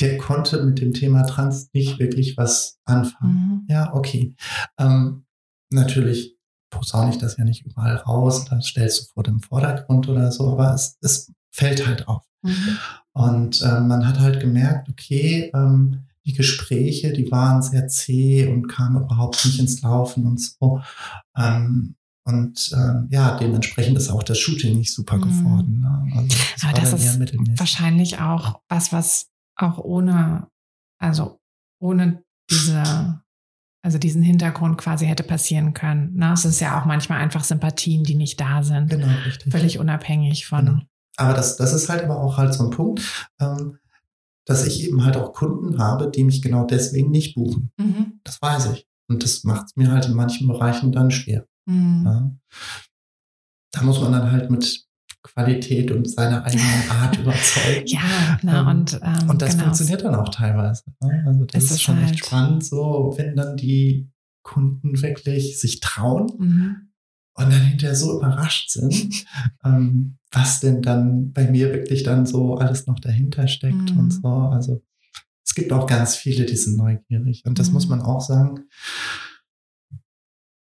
[0.00, 3.32] der konnte mit dem Thema Trans nicht wirklich was anfangen.
[3.32, 3.66] Mhm.
[3.68, 4.34] Ja, okay.
[4.78, 5.24] Ähm,
[5.70, 6.36] natürlich
[6.70, 10.50] posaune ich das ja nicht überall raus, das stellst du vor dem Vordergrund oder so,
[10.50, 12.24] aber es, es fällt halt auf.
[12.42, 12.78] Mhm.
[13.12, 18.68] Und ähm, man hat halt gemerkt, okay, ähm, die Gespräche, die waren sehr zäh und
[18.68, 20.80] kamen überhaupt nicht ins Laufen und so.
[21.36, 21.96] Ähm,
[22.26, 25.20] und ähm, ja, dementsprechend ist auch das Shooting nicht super Mhm.
[25.20, 25.80] geworden.
[25.80, 26.12] Ne?
[26.16, 27.58] Also das Aber das ist.
[27.60, 30.48] Wahrscheinlich auch was, was auch ohne,
[30.98, 31.38] also
[31.82, 33.20] ohne diese,
[33.84, 36.14] also diesen Hintergrund quasi hätte passieren können.
[36.16, 36.32] Ne?
[36.32, 38.88] Es ist ja auch manchmal einfach Sympathien, die nicht da sind.
[38.88, 39.52] Genau, richtig.
[39.52, 40.64] Völlig unabhängig von.
[40.64, 40.80] Genau.
[41.16, 43.78] Aber das, das ist halt aber auch halt so ein Punkt, ähm,
[44.46, 47.70] dass ich eben halt auch Kunden habe, die mich genau deswegen nicht buchen.
[47.78, 48.20] Mhm.
[48.24, 48.86] Das weiß ich.
[49.08, 51.46] Und das macht es mir halt in manchen Bereichen dann schwer.
[51.66, 52.02] Mhm.
[52.04, 52.30] Ja.
[53.72, 54.84] Da muss man dann halt mit
[55.22, 57.86] Qualität und seiner eigenen Art überzeugen.
[57.86, 59.64] Ja, na, Ähm, und, ähm, Und das genau.
[59.64, 60.84] funktioniert dann auch teilweise.
[61.02, 61.24] ne?
[61.26, 64.10] Also das ist, ist schon halt- echt spannend, so wenn dann die
[64.42, 66.76] Kunden wirklich sich trauen Mhm.
[67.34, 69.26] Und dann hinterher so überrascht sind,
[69.64, 73.98] ähm, was denn dann bei mir wirklich dann so alles noch dahinter steckt Mhm.
[73.98, 74.28] und so.
[74.28, 74.82] Also
[75.44, 77.44] es gibt auch ganz viele, die sind neugierig.
[77.44, 77.74] Und das mhm.
[77.74, 78.68] muss man auch sagen.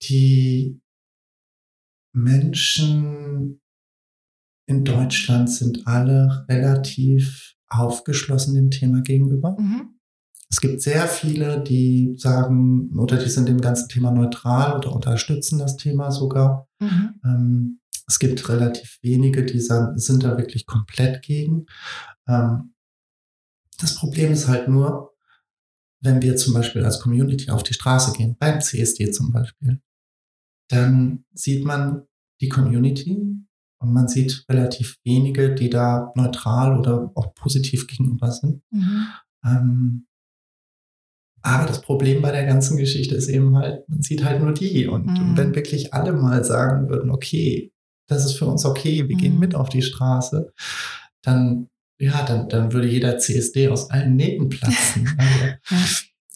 [0.03, 0.81] Die
[2.13, 3.61] Menschen
[4.67, 9.57] in Deutschland sind alle relativ aufgeschlossen dem Thema gegenüber.
[9.59, 10.00] Mhm.
[10.51, 15.59] Es gibt sehr viele, die sagen, oder die sind dem ganzen Thema neutral oder unterstützen
[15.59, 16.69] das Thema sogar.
[16.81, 17.15] Mhm.
[17.25, 21.67] Ähm, es gibt relativ wenige, die sagen, sind da wirklich komplett gegen.
[22.27, 22.75] Ähm,
[23.79, 25.15] das Problem ist halt nur,
[26.03, 29.81] wenn wir zum Beispiel als Community auf die Straße gehen, beim CSD zum Beispiel,
[30.69, 32.07] dann sieht man
[32.41, 33.17] die Community
[33.79, 38.63] und man sieht relativ wenige, die da neutral oder auch positiv gegenüber sind.
[38.71, 39.07] Mhm.
[39.45, 40.07] Ähm,
[41.43, 44.87] aber das Problem bei der ganzen Geschichte ist eben halt, man sieht halt nur die.
[44.87, 45.37] Und mhm.
[45.37, 47.73] wenn wirklich alle mal sagen würden, okay,
[48.09, 49.21] das ist für uns okay, wir mhm.
[49.21, 50.53] gehen mit auf die Straße,
[51.23, 51.69] dann,
[51.99, 55.09] ja, dann, dann würde jeder CSD aus allen Nähten platzen.
[55.19, 55.87] also, ja.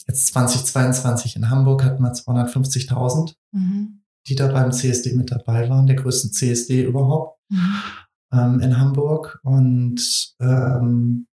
[0.06, 4.02] Jetzt 2022 in Hamburg hatten wir 250.000, mhm.
[4.26, 7.74] die da beim CSD mit dabei waren, der größte CSD überhaupt mhm.
[8.32, 9.40] ähm, in Hamburg.
[9.42, 11.26] Und ähm,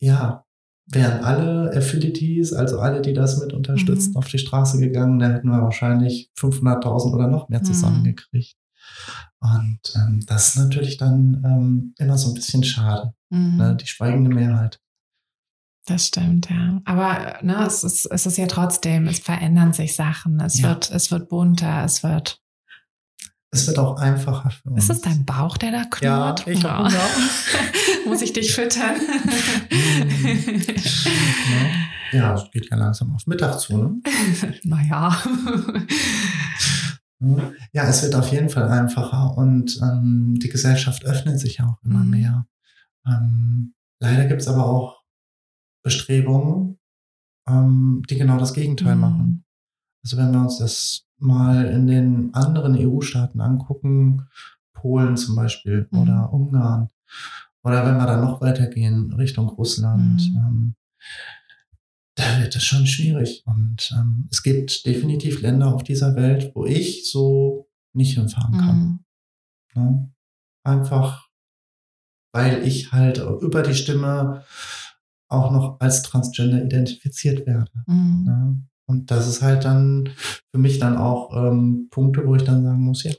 [0.00, 0.43] ja,
[0.86, 4.16] wären alle Affinities, also alle, die das mit unterstützen, mhm.
[4.16, 7.64] auf die Straße gegangen, dann hätten wir wahrscheinlich 500.000 oder noch mehr mhm.
[7.64, 8.56] zusammengekriegt.
[9.40, 13.56] Und ähm, das ist natürlich dann ähm, immer so ein bisschen schade, mhm.
[13.56, 13.76] ne?
[13.76, 14.80] die schweigende Mehrheit.
[15.86, 16.80] Das stimmt, ja.
[16.86, 20.70] Aber ne, es, ist, es ist ja trotzdem, es verändern sich Sachen, es, ja.
[20.70, 22.40] wird, es wird bunter, es wird
[23.54, 24.84] es wird auch einfacher für uns.
[24.84, 26.40] Ist es dein Bauch, der da knurrt?
[26.46, 26.88] Ja, ich ja.
[26.88, 27.00] Genau.
[28.06, 28.96] Muss ich dich füttern?
[32.12, 33.76] ja, es geht ja langsam auf Mittag zu.
[33.76, 34.02] Ne?
[34.64, 35.16] naja.
[37.72, 42.04] Ja, es wird auf jeden Fall einfacher und ähm, die Gesellschaft öffnet sich auch immer
[42.04, 42.10] mhm.
[42.10, 42.46] mehr.
[43.06, 45.00] Ähm, leider gibt es aber auch
[45.84, 46.78] Bestrebungen,
[47.48, 49.00] ähm, die genau das Gegenteil mhm.
[49.00, 49.44] machen.
[50.04, 54.28] Also wenn wir uns das mal in den anderen EU-Staaten angucken,
[54.72, 55.98] Polen zum Beispiel mhm.
[55.98, 56.88] oder Ungarn,
[57.64, 60.36] oder wenn wir dann noch weitergehen Richtung Russland, mhm.
[60.36, 60.74] ähm,
[62.14, 63.42] da wird es schon schwierig.
[63.46, 68.78] Und ähm, es gibt definitiv Länder auf dieser Welt, wo ich so nicht hinfahren kann.
[68.78, 69.04] Mhm.
[69.74, 69.82] Ja?
[69.82, 70.10] Ne?
[70.66, 71.28] Einfach,
[72.32, 74.44] weil ich halt über die Stimme
[75.28, 77.70] auch noch als Transgender identifiziert werde.
[77.86, 78.68] Mhm.
[78.86, 80.10] Und das ist halt dann
[80.50, 83.12] für mich dann auch ähm, Punkte, wo ich dann sagen muss, ja,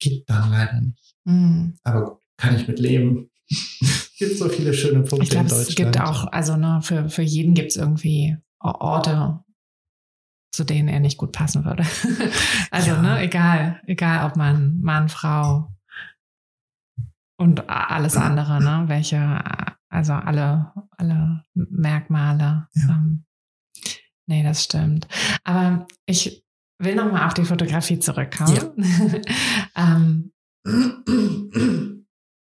[0.00, 1.14] geht dann leider nicht.
[1.24, 1.74] Mhm.
[1.84, 3.30] Aber kann ich mit leben.
[4.18, 5.68] gibt so viele schöne Punkte ich glaub, in Deutschland.
[5.68, 9.40] Es gibt auch, also ne, für, für jeden gibt es irgendwie Orte,
[10.52, 11.84] zu denen er nicht gut passen würde.
[12.70, 13.02] also, ja.
[13.02, 15.72] ne, egal, egal ob man Mann, Frau
[17.38, 19.42] und alles andere, ne, welche,
[19.88, 22.68] also alle, alle Merkmale.
[22.74, 22.88] Ja.
[22.90, 23.24] Ähm,
[24.30, 25.08] Nee, das stimmt.
[25.42, 26.44] Aber ich
[26.78, 28.54] will nochmal auf die Fotografie zurückkommen.
[29.74, 29.74] Ja.
[29.76, 30.32] ähm,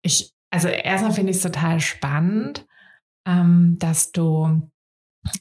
[0.02, 2.64] ich, also erstmal finde ich es total spannend,
[3.26, 4.70] ähm, dass du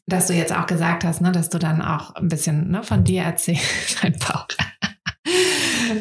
[0.08, 3.04] dass du jetzt auch gesagt hast, ne, dass du dann auch ein bisschen ne, von
[3.04, 4.48] dir erzählst, dein Bauch.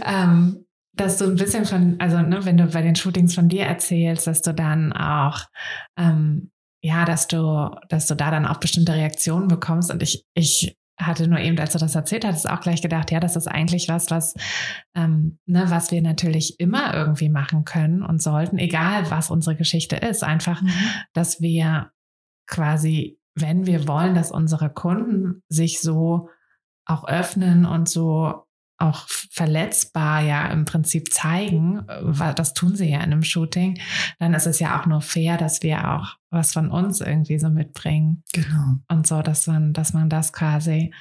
[0.04, 0.64] ähm,
[0.94, 4.26] dass du ein bisschen von, also ne, wenn du bei den Shootings von dir erzählst,
[4.26, 5.46] dass du dann auch
[5.98, 6.50] ähm,
[6.82, 9.90] ja, dass du, dass du da dann auch bestimmte Reaktionen bekommst.
[9.90, 13.20] Und ich, ich hatte nur eben, als du das erzählt hattest, auch gleich gedacht, ja,
[13.20, 14.34] das ist eigentlich was, was,
[14.94, 19.96] ähm, ne, was wir natürlich immer irgendwie machen können und sollten, egal was unsere Geschichte
[19.96, 20.24] ist.
[20.24, 20.70] Einfach, mhm.
[21.12, 21.90] dass wir
[22.46, 26.28] quasi, wenn wir wollen, dass unsere Kunden sich so
[26.86, 28.46] auch öffnen und so
[28.80, 31.86] auch verletzbar ja im Prinzip zeigen,
[32.36, 33.78] das tun sie ja in einem Shooting,
[34.18, 37.50] dann ist es ja auch nur fair, dass wir auch was von uns irgendwie so
[37.50, 38.22] mitbringen.
[38.32, 38.76] Genau.
[38.88, 40.94] Und so, dass man, dass man das quasi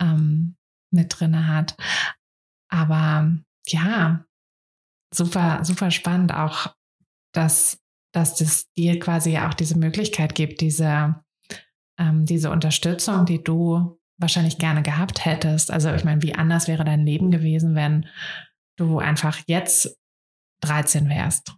[0.00, 0.56] ähm,
[0.90, 1.76] mit drinne hat.
[2.70, 3.30] Aber
[3.66, 4.24] ja,
[5.12, 6.74] super, super spannend auch,
[7.32, 7.78] dass,
[8.12, 11.22] dass das dir quasi auch diese Möglichkeit gibt, diese,
[11.98, 15.70] ähm, diese Unterstützung, die du wahrscheinlich gerne gehabt hättest.
[15.70, 18.06] Also ich meine, wie anders wäre dein Leben gewesen, wenn
[18.76, 19.96] du einfach jetzt
[20.62, 21.54] 13 wärst?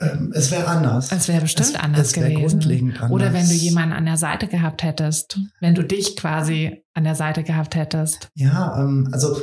[0.00, 1.10] Ähm, es wäre anders.
[1.10, 2.60] Es wäre bestimmt es, anders es gewesen.
[2.60, 3.10] Grundlegend anders.
[3.10, 7.16] Oder wenn du jemanden an der Seite gehabt hättest, wenn du dich quasi an der
[7.16, 8.28] Seite gehabt hättest.
[8.34, 9.40] Ja, ähm, also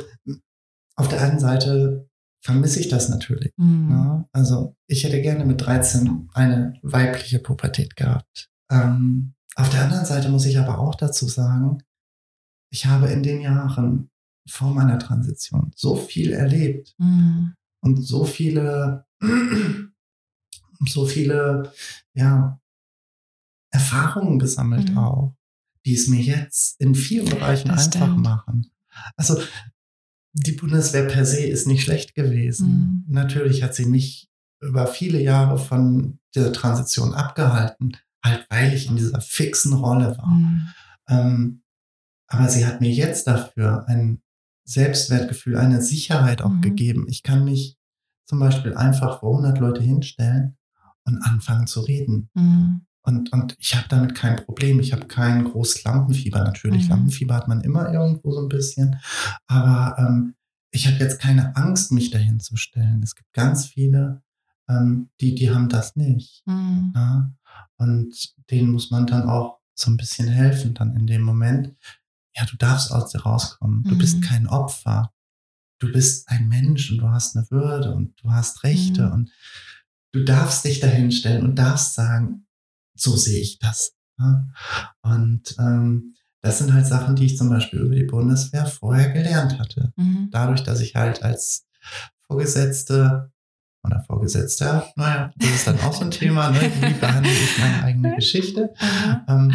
[0.96, 2.08] auf der einen Seite
[2.42, 3.52] vermisse ich das natürlich.
[3.56, 3.90] Mhm.
[3.90, 4.28] Ja, ne?
[4.32, 8.48] also ich hätte gerne mit 13 eine weibliche Pubertät gehabt.
[8.70, 11.82] Ähm, auf der anderen Seite muss ich aber auch dazu sagen,
[12.70, 14.10] ich habe in den Jahren
[14.48, 17.54] vor meiner Transition so viel erlebt mhm.
[17.82, 19.06] und so viele,
[20.86, 21.72] so viele,
[22.14, 22.60] ja,
[23.70, 24.98] Erfahrungen gesammelt Mhm.
[24.98, 25.36] auch,
[25.84, 28.22] die es mir jetzt in vielen Bereichen Das einfach stimmt.
[28.22, 28.70] machen.
[29.16, 29.40] Also
[30.32, 33.04] die Bundeswehr per se ist nicht schlecht gewesen.
[33.06, 33.12] Mhm.
[33.14, 34.28] Natürlich hat sie mich
[34.60, 37.96] über viele Jahre von der Transition abgehalten,
[38.26, 40.26] halt weil ich in dieser fixen Rolle war.
[40.28, 40.68] Mhm.
[41.08, 41.62] Ähm,
[42.28, 44.20] aber sie hat mir jetzt dafür ein
[44.64, 46.60] Selbstwertgefühl, eine Sicherheit auch Mhm.
[46.60, 47.06] gegeben.
[47.08, 47.78] Ich kann mich
[48.26, 50.56] zum Beispiel einfach vor 100 Leute hinstellen
[51.04, 52.28] und anfangen zu reden.
[52.34, 52.82] Mhm.
[53.02, 54.80] Und, und ich habe damit kein Problem.
[54.80, 56.40] Ich habe kein großes Lampenfieber.
[56.42, 56.90] Natürlich, Mhm.
[56.90, 58.96] Lampenfieber hat man immer irgendwo so ein bisschen.
[59.46, 60.34] Aber ähm,
[60.72, 63.00] ich habe jetzt keine Angst, mich dahin zu stellen.
[63.04, 64.22] Es gibt ganz viele,
[64.68, 66.42] ähm, die, die haben das nicht.
[66.46, 66.92] Mhm.
[66.96, 67.30] Ja?
[67.76, 71.74] Und denen muss man dann auch so ein bisschen helfen, dann in dem Moment.
[72.34, 73.84] Ja, du darfst aus dir rauskommen.
[73.84, 73.98] Du Mhm.
[73.98, 75.12] bist kein Opfer.
[75.78, 79.12] Du bist ein Mensch und du hast eine Würde und du hast Rechte Mhm.
[79.12, 79.30] und
[80.12, 82.46] du darfst dich dahin stellen und darfst sagen,
[82.94, 83.92] so sehe ich das.
[84.18, 84.46] Ja?
[85.02, 89.58] Und ähm, das sind halt Sachen, die ich zum Beispiel über die Bundeswehr vorher gelernt
[89.58, 90.28] hatte Mhm.
[90.30, 91.66] dadurch, dass ich halt als
[92.26, 93.32] Vorgesetzte
[93.86, 96.60] oder Vorgesetzter, naja, das ist dann auch so ein Thema, ne?
[96.80, 99.24] wie behandle ich meine eigene Geschichte, Aha.
[99.28, 99.54] ähm,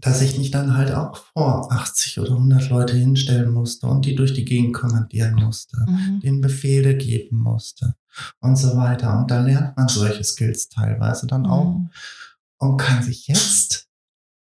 [0.00, 4.14] dass ich mich dann halt auch vor 80 oder 100 Leute hinstellen musste und die
[4.14, 6.20] durch die Gegend kommandieren musste, Mhm.
[6.20, 7.94] den Befehle geben musste
[8.40, 9.18] und so weiter.
[9.18, 11.90] Und da lernt man solche Skills teilweise dann auch Mhm.
[12.58, 13.88] und kann sich jetzt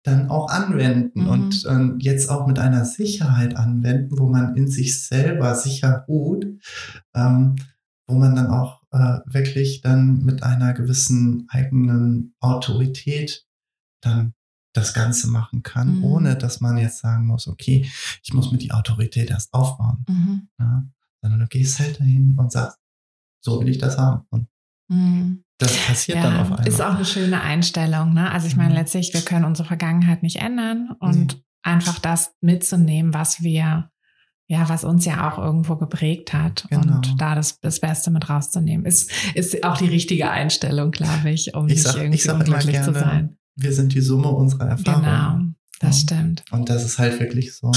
[0.03, 1.27] dann auch anwenden Mhm.
[1.29, 6.45] und ähm, jetzt auch mit einer Sicherheit anwenden, wo man in sich selber sicher ruht,
[7.15, 7.55] ähm,
[8.07, 13.45] wo man dann auch äh, wirklich dann mit einer gewissen eigenen Autorität
[14.01, 14.33] dann
[14.73, 16.03] das Ganze machen kann, Mhm.
[16.03, 17.89] ohne dass man jetzt sagen muss, okay,
[18.23, 20.49] ich muss mir die Autorität erst aufbauen, Mhm.
[20.59, 20.83] ja?
[21.21, 22.77] sondern du gehst halt dahin und sagst,
[23.43, 24.47] so will ich das haben und
[24.89, 25.43] Mhm.
[25.57, 26.67] das passiert dann auf einmal.
[26.67, 28.13] Ist auch eine schöne Einstellung.
[28.13, 28.29] Ne?
[28.29, 28.75] Also ich meine, Mhm.
[28.75, 33.89] letztlich, wir können unsere Vergangenheit nicht ändern und einfach das mitzunehmen, was wir,
[34.47, 36.95] ja, was uns ja auch irgendwo geprägt hat Genau.
[36.97, 41.53] und da das, das Beste mit rauszunehmen, ist, ist auch die richtige Einstellung, glaube ich,
[41.55, 43.37] um Ich nicht sag- ich irgendwie sag immer unglücklich zu gerne, sein.
[43.55, 45.03] wir sind die Summe unserer Erfahrungen.
[45.03, 46.17] Genau, das Ja.
[46.17, 46.43] stimmt.
[46.51, 47.71] Und das ist halt wirklich so.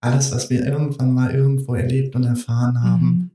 [0.00, 3.30] Alles, was wir irgendwann mal irgendwo erlebt und erfahren haben, Mhm.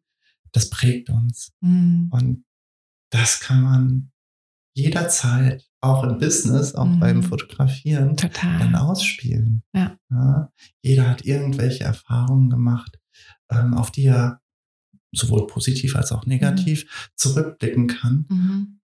[0.52, 1.52] das prägt uns.
[1.62, 2.10] Mhm.
[2.12, 2.44] Und
[3.10, 4.12] das kann man
[4.76, 7.00] jederzeit, auch im Business, auch Mhm.
[7.00, 8.76] beim Fotografieren, dann Total.
[8.76, 9.64] ausspielen.
[9.74, 9.96] Ja.
[10.12, 10.52] Ja,
[10.82, 13.00] jeder hat irgendwelche Erfahrungen gemacht,
[13.52, 14.42] ähm, auf die er
[15.12, 18.80] sowohl positiv als auch negativ zurückblicken kann Mhm.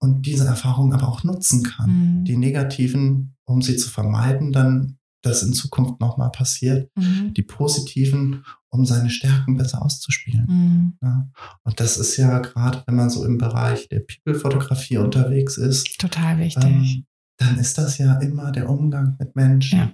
[0.00, 1.90] und diese Erfahrungen aber auch nutzen kann.
[2.20, 2.24] Mhm.
[2.24, 6.90] Die negativen, um sie zu vermeiden, dann das in Zukunft nochmal passiert.
[6.96, 7.34] Mhm.
[7.34, 10.46] Die positiven, um seine Stärken besser auszuspielen.
[10.48, 10.98] Mhm.
[11.02, 11.28] Ja.
[11.64, 16.38] Und das ist ja gerade, wenn man so im Bereich der People-Fotografie unterwegs ist, Total
[16.38, 16.64] wichtig.
[16.64, 17.04] ähm,
[17.38, 19.78] dann ist das ja immer der Umgang mit Menschen.
[19.78, 19.92] Ja.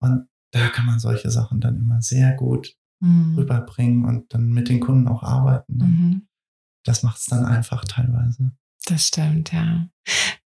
[0.00, 3.34] Und da kann man solche Sachen dann immer sehr gut Mhm.
[3.36, 5.76] rüberbringen und dann mit den Kunden auch arbeiten.
[5.76, 6.28] Mhm.
[6.82, 8.52] Das macht es dann einfach teilweise.
[8.86, 9.86] Das stimmt, ja.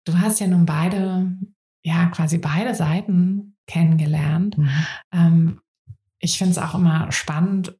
[0.05, 1.37] Du hast ja nun beide,
[1.85, 4.57] ja, quasi beide Seiten kennengelernt.
[5.11, 5.61] Ähm,
[6.19, 7.75] ich finde es auch immer spannend,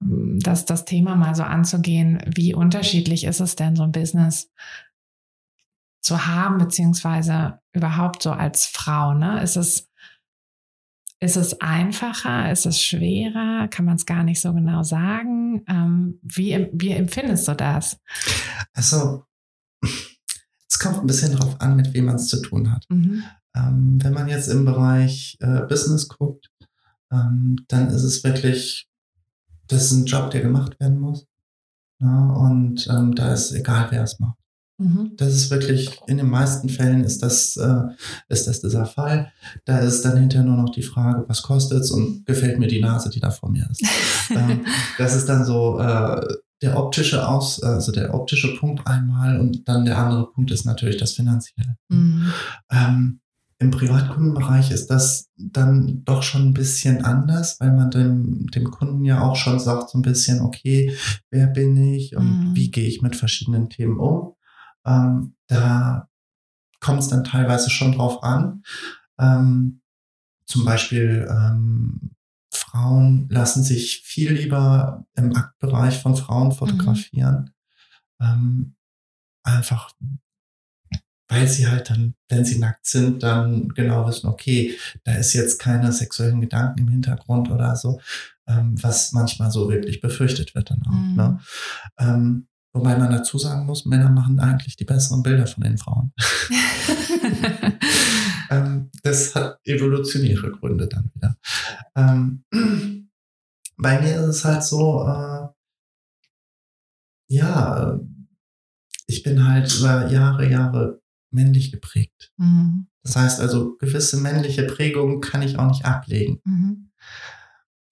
[0.00, 4.50] dass das Thema mal so anzugehen, wie unterschiedlich ist es denn, so ein Business
[6.02, 9.42] zu haben, beziehungsweise überhaupt so als Frau, ne?
[9.42, 9.90] Ist es,
[11.18, 12.52] ist es einfacher?
[12.52, 13.68] Ist es schwerer?
[13.68, 15.64] Kann man es gar nicht so genau sagen?
[15.66, 17.98] Ähm, wie, wie empfindest du das?
[18.74, 19.24] Also,
[20.68, 22.84] es kommt ein bisschen drauf an, mit wem man es zu tun hat.
[22.88, 23.24] Mhm.
[23.56, 26.50] Ähm, wenn man jetzt im Bereich äh, Business guckt,
[27.10, 28.88] ähm, dann ist es wirklich,
[29.68, 31.26] das ist ein Job, der gemacht werden muss.
[32.00, 34.36] Ja, und ähm, da ist egal, wer es macht.
[34.78, 35.12] Mhm.
[35.16, 37.84] Das ist wirklich, in den meisten Fällen ist das, äh,
[38.28, 39.32] ist das dieser Fall.
[39.64, 43.08] Da ist dann hinterher nur noch die Frage, was kostet's und gefällt mir die Nase,
[43.08, 43.82] die da vor mir ist.
[44.30, 44.66] ähm,
[44.98, 46.20] das ist dann so äh,
[46.60, 50.98] der optische Aus, also der optische Punkt einmal und dann der andere Punkt ist natürlich
[50.98, 51.76] das Finanzielle.
[51.88, 52.32] Mhm.
[52.70, 53.20] Ähm,
[53.58, 59.02] Im Privatkundenbereich ist das dann doch schon ein bisschen anders, weil man dem, dem Kunden
[59.04, 60.94] ja auch schon sagt, so ein bisschen, okay,
[61.30, 62.54] wer bin ich und Mhm.
[62.54, 64.34] wie gehe ich mit verschiedenen Themen um.
[64.84, 66.08] Ähm, da
[66.80, 68.62] kommt es dann teilweise schon drauf an.
[69.18, 69.80] Ähm,
[70.44, 72.10] zum Beispiel ähm,
[72.52, 77.50] Frauen lassen sich viel lieber im Aktbereich von Frauen fotografieren.
[78.20, 78.76] Ähm,
[79.42, 79.92] einfach
[81.28, 85.58] weil sie halt dann, wenn sie nackt sind, dann genau wissen, okay, da ist jetzt
[85.58, 88.00] keine sexuellen Gedanken im Hintergrund oder so,
[88.46, 90.92] ähm, was manchmal so wirklich befürchtet wird dann auch.
[90.92, 91.14] Mhm.
[91.16, 91.40] Ne?
[91.98, 92.46] Ähm,
[92.76, 96.12] Wobei man dazu sagen muss, Männer machen eigentlich die besseren Bilder von den Frauen.
[98.50, 101.38] ähm, das hat evolutionäre Gründe dann wieder.
[101.96, 102.44] Ähm,
[103.78, 105.48] bei mir ist es halt so, äh,
[107.30, 107.98] ja,
[109.06, 111.00] ich bin halt über Jahre, Jahre
[111.30, 112.32] männlich geprägt.
[112.36, 112.88] Mhm.
[113.02, 116.40] Das heißt also, gewisse männliche Prägungen kann ich auch nicht ablegen.
[116.44, 116.90] Mhm.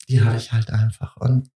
[0.09, 1.16] Die habe ich halt einfach.
[1.16, 1.49] Und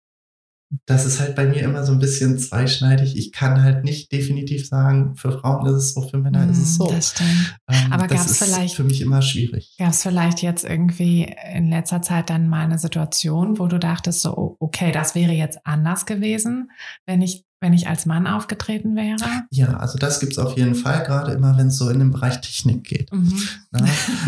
[0.85, 3.16] das ist halt bei mir immer so ein bisschen zweischneidig.
[3.16, 6.74] Ich kann halt nicht definitiv sagen, für Frauen ist es so, für Männer ist es
[6.74, 6.89] so.
[6.91, 7.57] Das stimmt.
[7.68, 9.77] Ähm, Aber gab es vielleicht für mich immer schwierig.
[9.79, 14.22] Gab es vielleicht jetzt irgendwie in letzter Zeit dann mal eine Situation, wo du dachtest,
[14.22, 16.70] so okay, das wäre jetzt anders gewesen,
[17.07, 19.44] wenn ich wenn ich als Mann aufgetreten wäre?
[19.50, 22.11] Ja, also das gibt es auf jeden Fall, gerade immer, wenn es so in den
[22.12, 23.12] Bereich Technik geht.
[23.12, 23.40] Mhm.
[23.72, 23.84] Ja,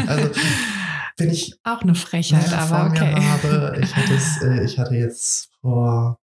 [0.06, 0.30] also
[1.16, 3.14] wenn ich auch eine Frechheit, aber okay.
[3.14, 6.18] habe, ich hatte, es, äh, ich hatte jetzt vor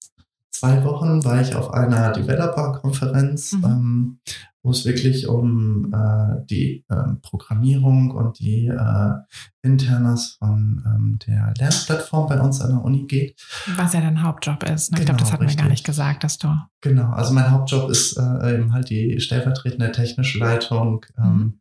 [0.52, 3.64] zwei Wochen war ich auf einer Developer-Konferenz, mhm.
[3.66, 4.20] ähm,
[4.64, 9.14] wo es wirklich um äh, die ähm, Programmierung und die äh,
[9.62, 13.36] Internas von ähm, der Lernplattform bei uns an der Uni geht.
[13.76, 14.92] Was ja dein Hauptjob ist.
[14.92, 15.00] Ne?
[15.00, 15.60] Ich glaube, das genau, hatten richtig.
[15.60, 16.48] wir gar nicht gesagt, dass du.
[16.80, 21.06] Genau, also mein Hauptjob ist äh, eben halt die stellvertretende technische Leitung.
[21.18, 21.60] Ähm, mhm.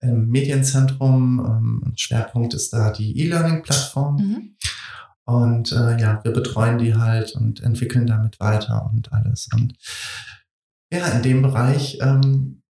[0.00, 1.44] Im Medienzentrum.
[1.46, 4.16] Ähm, Schwerpunkt ist da die E-Learning-Plattform.
[4.16, 4.56] Mhm.
[5.24, 9.48] Und äh, ja, wir betreuen die halt und entwickeln damit weiter und alles.
[9.54, 9.74] Und
[10.92, 12.62] ja, in dem Bereich, ähm,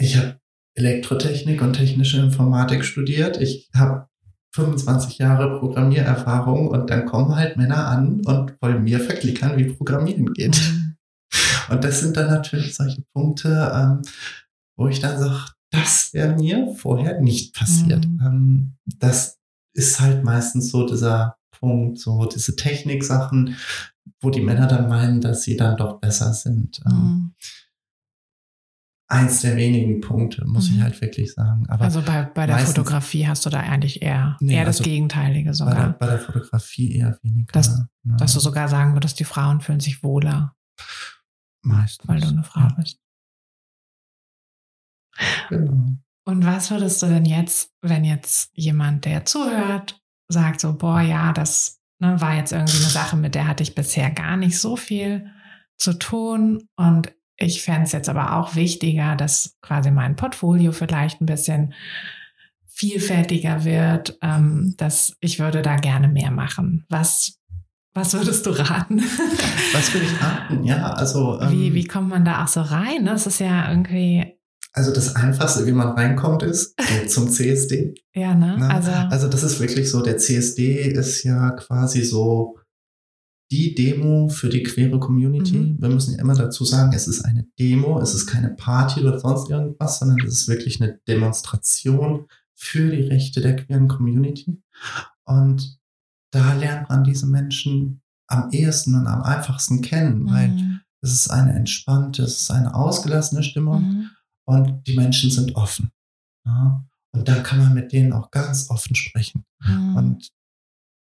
[0.00, 0.40] ich habe
[0.74, 3.40] Elektrotechnik und technische Informatik studiert.
[3.40, 4.08] Ich habe
[4.54, 10.32] 25 Jahre Programmiererfahrung und dann kommen halt Männer an und wollen mir verklickern, wie Programmieren
[10.32, 10.56] geht.
[10.56, 10.96] Mhm.
[11.70, 14.02] Und das sind dann natürlich solche Punkte, ähm,
[14.78, 18.06] wo ich dann sage, das wäre mir vorher nicht passiert.
[18.06, 18.20] Mhm.
[18.24, 19.38] Ähm, das
[19.74, 23.56] ist halt meistens so dieser Punkt, so diese Techniksachen,
[24.20, 26.80] wo die Männer dann meinen, dass sie dann doch besser sind.
[26.86, 27.34] Ähm, mhm.
[29.10, 30.76] Eins der wenigen Punkte, muss mhm.
[30.76, 31.66] ich halt wirklich sagen.
[31.68, 34.78] Aber also bei, bei der meistens, Fotografie hast du da eigentlich eher, nee, eher das
[34.78, 35.74] also Gegenteilige sogar.
[35.74, 37.52] Bei der, bei der, Fotografie eher weniger.
[37.52, 38.16] Dass, ne?
[38.18, 40.54] dass du sogar sagen würdest, die Frauen fühlen sich wohler.
[41.62, 42.06] Meistens.
[42.06, 42.74] Weil du eine Frau ja.
[42.76, 43.00] bist.
[45.48, 45.96] Genau.
[46.24, 51.32] Und was würdest du denn jetzt, wenn jetzt jemand, der zuhört, sagt so, boah, ja,
[51.32, 54.76] das ne, war jetzt irgendwie eine Sache, mit der hatte ich bisher gar nicht so
[54.76, 55.30] viel
[55.76, 56.68] zu tun.
[56.76, 61.74] Und ich fände es jetzt aber auch wichtiger, dass quasi mein Portfolio vielleicht ein bisschen
[62.66, 66.86] vielfältiger wird, ähm, dass ich würde da gerne mehr machen.
[66.88, 67.38] Was,
[67.92, 69.00] was würdest du raten?
[69.72, 70.64] Was würde ich raten?
[70.64, 71.40] Ja, also.
[71.40, 73.04] Ähm, wie, wie kommt man da auch so rein?
[73.04, 74.37] Das ist ja irgendwie
[74.72, 76.74] also das Einfachste, wie man reinkommt, ist
[77.08, 77.94] zum CSD.
[78.14, 78.58] Ja, ne?
[78.58, 78.70] ne?
[78.70, 82.58] Also, also das ist wirklich so, der CSD ist ja quasi so
[83.50, 85.56] die Demo für die queere Community.
[85.56, 85.80] Mhm.
[85.80, 89.18] Wir müssen ja immer dazu sagen, es ist eine Demo, es ist keine Party oder
[89.18, 94.62] sonst irgendwas, sondern es ist wirklich eine Demonstration für die Rechte der queeren Community.
[95.24, 95.78] Und
[96.30, 100.30] da lernt man diese Menschen am ehesten und am einfachsten kennen, mhm.
[100.30, 103.82] weil es ist eine entspannte, es ist eine ausgelassene Stimmung.
[103.82, 104.10] Mhm
[104.48, 105.92] und die Menschen sind offen.
[106.46, 106.82] Ja?
[107.14, 109.44] Und da kann man mit denen auch ganz offen sprechen.
[109.60, 109.96] Mhm.
[109.96, 110.28] Und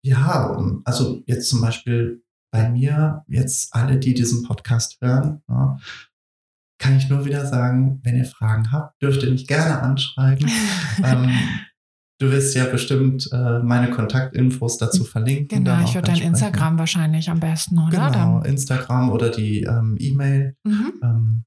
[0.06, 5.78] ja, also jetzt zum Beispiel bei mir, jetzt alle, die diesen Podcast hören, ja,
[6.80, 10.50] kann ich nur wieder sagen, wenn ihr Fragen habt, dürft ihr mich gerne anschreiben.
[11.04, 11.30] ähm,
[12.20, 15.64] du wirst ja bestimmt äh, meine Kontaktinfos dazu verlinken.
[15.64, 18.12] Genau, ich würde dein Instagram wahrscheinlich am besten, oder?
[18.12, 20.56] Genau, Instagram oder die ähm, E-Mail.
[20.64, 20.94] Mhm.
[21.04, 21.46] Ähm,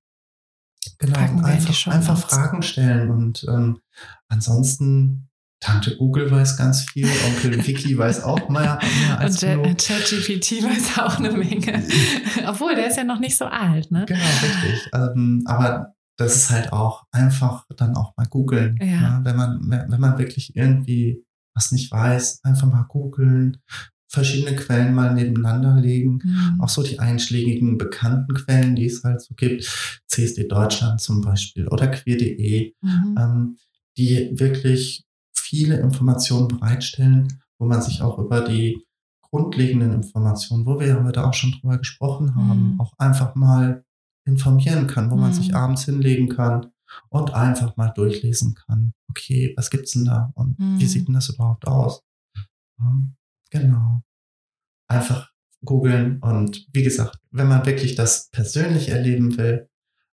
[0.99, 3.81] Genau, einfach, einfach Fragen stellen und ähm,
[4.29, 5.29] ansonsten
[5.61, 10.99] Tante Google weiß ganz viel, Onkel Vicky weiß auch mehr, mehr als Und ChatGPT weiß
[10.99, 11.83] auch eine Menge.
[12.49, 14.05] Obwohl, der ist ja noch nicht so alt, ne?
[14.07, 14.89] Genau, richtig.
[14.95, 18.77] Ähm, aber das ist halt auch einfach dann auch mal googeln.
[18.81, 19.19] Ja.
[19.19, 19.21] Ne?
[19.25, 21.25] Wenn man, wenn man wirklich irgendwie
[21.55, 23.59] was nicht weiß, einfach mal googeln,
[24.09, 26.21] verschiedene Quellen mal nebeneinander legen.
[26.25, 26.61] Mhm.
[26.61, 29.69] Auch so die einschlägigen bekannten Quellen, die es halt so gibt.
[30.07, 33.17] CSD Deutschland zum Beispiel oder queer.de, mhm.
[33.19, 33.57] ähm,
[33.97, 35.05] die wirklich
[35.35, 38.85] viele Informationen bereitstellen, wo man sich auch über die
[39.31, 42.81] grundlegenden Informationen, wo wir ja heute auch schon drüber gesprochen haben, mhm.
[42.81, 43.85] auch einfach mal
[44.25, 45.55] informieren kann, wo man sich mhm.
[45.55, 46.73] abends hinlegen kann
[47.09, 48.93] und einfach mal durchlesen kann.
[49.11, 50.89] Okay, was gibt's denn da und wie mhm.
[50.89, 52.03] sieht denn das überhaupt aus?
[53.51, 54.03] Genau.
[54.89, 55.33] Einfach
[55.65, 59.69] googeln und wie gesagt, wenn man wirklich das persönlich erleben will,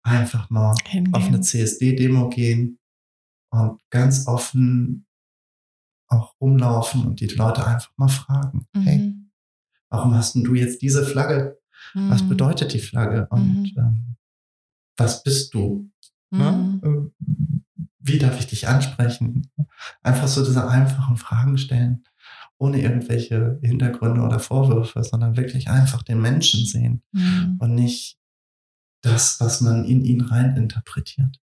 [0.03, 1.13] einfach mal Hingehen.
[1.13, 2.79] auf eine CSD-Demo gehen
[3.51, 5.07] und ganz offen
[6.07, 8.81] auch rumlaufen und die Leute einfach mal fragen, mhm.
[8.81, 9.15] hey,
[9.89, 11.59] warum hast denn du jetzt diese Flagge?
[11.93, 12.09] Mhm.
[12.09, 13.27] Was bedeutet die Flagge?
[13.29, 13.73] Und mhm.
[13.77, 14.15] ähm,
[14.97, 15.89] was bist du?
[16.31, 16.79] Ne?
[16.81, 16.81] Mhm.
[16.81, 17.11] Ne?
[17.99, 19.51] Wie darf ich dich ansprechen?
[20.01, 22.03] Einfach so diese einfachen Fragen stellen,
[22.59, 27.57] ohne irgendwelche Hintergründe oder Vorwürfe, sondern wirklich einfach den Menschen sehen Mhm.
[27.59, 28.17] und nicht
[29.01, 31.39] das, was man in ihn rein interpretiert.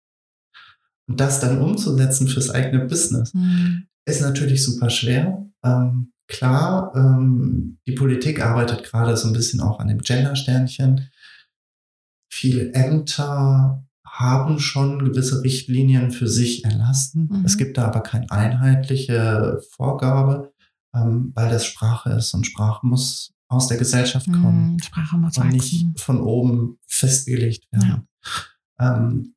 [1.09, 3.87] Und das dann umzusetzen fürs eigene Business Mhm.
[4.05, 5.47] ist natürlich super schwer.
[5.65, 11.09] Ähm, klar, ähm, die Politik arbeitet gerade so ein bisschen auch an dem Gender-Sternchen.
[12.31, 17.29] Viele Ämter haben schon gewisse Richtlinien für sich erlassen.
[17.31, 17.45] Mhm.
[17.45, 20.53] Es gibt da aber keine einheitliche Vorgabe,
[20.97, 24.79] ähm, weil das Sprache ist und Sprache muss aus der Gesellschaft kommen Mhm.
[24.81, 25.53] Sprache muss und wachsen.
[25.57, 28.09] nicht von oben festgelegt werden.
[28.81, 29.35] Ähm,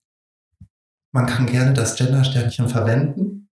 [1.13, 3.49] man kann gerne das Gender-Sternchen verwenden.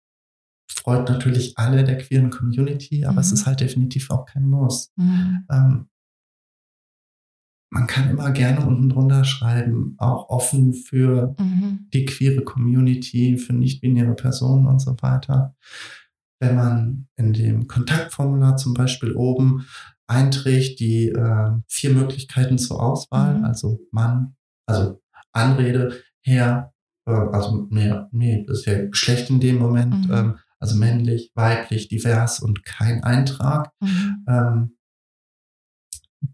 [0.72, 3.34] Freut natürlich alle der queeren Community, aber es Mhm.
[3.34, 4.92] ist halt definitiv auch kein Muss.
[4.98, 5.46] Mhm.
[5.52, 5.90] Ähm,
[7.72, 11.90] man kann immer gerne unten drunter schreiben, auch offen für Mhm.
[11.94, 15.56] die queere Community, für nicht-binäre Personen und so weiter.
[16.46, 19.66] Wenn man in dem Kontaktformular zum Beispiel oben
[20.06, 23.46] einträgt die äh, vier Möglichkeiten zur Auswahl, Mhm.
[23.46, 24.36] also Mann,
[24.68, 26.72] also Anrede, Herr,
[27.08, 30.14] äh, also mehr, mehr ist ja Geschlecht in dem Moment, Mhm.
[30.14, 34.26] ähm, also männlich, weiblich, divers und kein Eintrag Mhm.
[34.28, 34.78] ähm,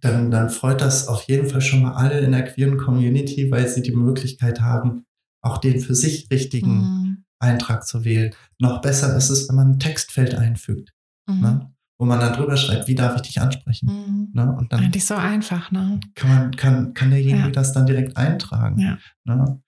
[0.01, 3.67] dann, dann freut das auf jeden Fall schon mal alle in der queeren Community, weil
[3.67, 5.05] sie die Möglichkeit haben,
[5.41, 7.25] auch den für sich richtigen Mhm.
[7.41, 8.33] Eintrag zu wählen.
[8.59, 10.93] Noch besser ist es, wenn man ein Textfeld einfügt,
[11.27, 11.39] Mhm.
[11.41, 11.73] ne?
[11.99, 13.87] wo man dann drüber schreibt, wie darf ich dich ansprechen.
[13.87, 14.29] Mhm.
[14.33, 14.51] Ne?
[14.57, 15.99] Und dann Eigentlich so einfach, ne?
[16.15, 17.49] kann, man, kann, kann derjenige Ja.
[17.51, 18.79] das dann direkt eintragen.
[18.79, 18.97] Ja.
[19.23, 19.61] Ne?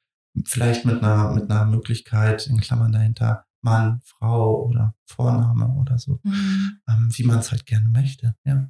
[0.45, 6.19] Vielleicht mit einer, mit einer Möglichkeit, in Klammern dahinter, Mann, Frau oder Vorname oder so
[6.23, 6.79] Mhm.
[6.89, 8.35] ähm, wie man es halt gerne möchte.
[8.45, 8.67] Ja.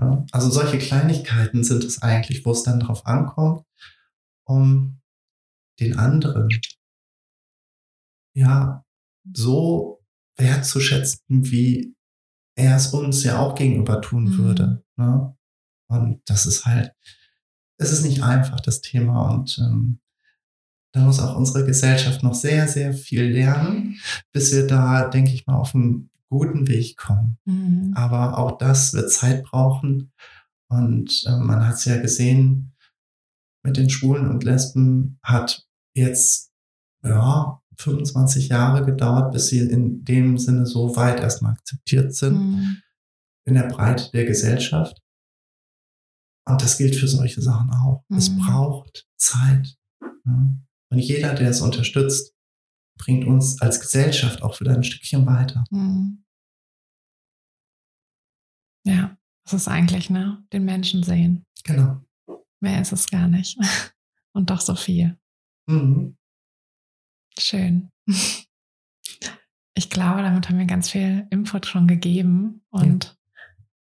[0.00, 0.24] ja.
[0.32, 3.64] Also solche Kleinigkeiten sind es eigentlich, wo es dann drauf ankommt,
[4.44, 5.00] um
[5.78, 6.48] den anderen
[8.34, 8.84] ja
[9.34, 10.00] so
[10.36, 11.94] wertzuschätzen, wie
[12.56, 14.38] er es uns ja auch gegenüber tun Mhm.
[14.38, 14.84] würde.
[14.96, 15.36] Ne?
[15.88, 16.92] Und das ist halt,
[17.78, 19.30] es ist nicht einfach, das Thema.
[19.30, 20.00] Und ähm,
[20.92, 23.98] da muss auch unsere Gesellschaft noch sehr, sehr viel lernen,
[24.32, 27.38] bis wir da, denke ich mal, auf einen guten Weg kommen.
[27.44, 27.92] Mhm.
[27.94, 30.12] Aber auch das wird Zeit brauchen.
[30.68, 32.74] Und äh, man hat es ja gesehen,
[33.62, 36.52] mit den Schwulen und Lesben hat jetzt
[37.04, 42.82] ja 25 Jahre gedauert, bis sie in dem Sinne so weit erstmal akzeptiert sind Mhm.
[43.46, 45.00] in der Breite der Gesellschaft.
[46.48, 48.04] Und das gilt für solche Sachen auch.
[48.08, 48.38] Es Mhm.
[48.38, 49.76] braucht Zeit.
[50.02, 50.54] Ja.
[50.92, 52.34] Und jeder, der es unterstützt,
[52.98, 55.64] bringt uns als Gesellschaft auch wieder ein Stückchen weiter.
[55.70, 56.24] Mhm.
[58.84, 60.44] Ja, das ist eigentlich, ne?
[60.52, 61.44] Den Menschen sehen.
[61.64, 62.00] Genau.
[62.60, 63.58] Mehr ist es gar nicht.
[64.32, 65.18] Und doch so viel.
[65.68, 66.16] Mhm.
[67.40, 67.90] Schön.
[69.74, 72.62] Ich glaube, damit haben wir ganz viel Input schon gegeben.
[72.70, 73.16] Und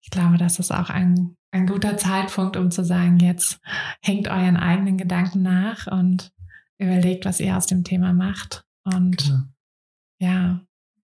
[0.01, 3.59] ich glaube, das ist auch ein, ein guter Zeitpunkt, um zu sagen, jetzt
[4.01, 6.31] hängt euren eigenen Gedanken nach und
[6.77, 8.63] überlegt, was ihr aus dem Thema macht.
[8.83, 9.43] Und Genau.
[10.19, 10.61] ja,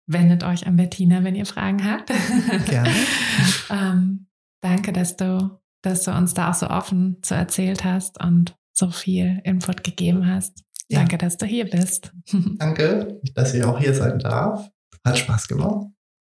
[0.07, 2.12] wendet euch an Bettina, wenn ihr Fragen habt.
[2.66, 2.95] Gerne.
[3.70, 4.26] ähm,
[4.61, 8.90] danke, dass du, dass du uns da auch so offen zu erzählt hast und so
[8.90, 10.64] viel Input gegeben hast.
[10.91, 11.01] Ja.
[11.01, 12.12] Danke, dass du hier bist.
[12.59, 14.70] Danke, dass ich auch hier sein darf.
[15.05, 15.87] Hat Spaß gemacht.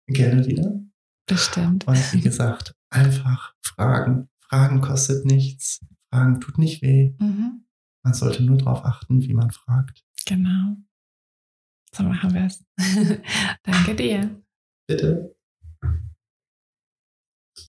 [0.09, 0.81] Gerne wieder.
[1.27, 1.87] Bestimmt.
[1.87, 4.29] Und wie gesagt, einfach fragen.
[4.41, 5.81] Fragen kostet nichts.
[6.13, 7.15] Fragen tut nicht weh.
[7.19, 7.65] Mhm,
[8.05, 10.05] Man sollte nur darauf achten, wie man fragt.
[10.25, 10.77] genau.
[11.95, 12.65] So machen wir es.
[13.63, 14.43] Danke dir.
[14.87, 15.36] Bitte.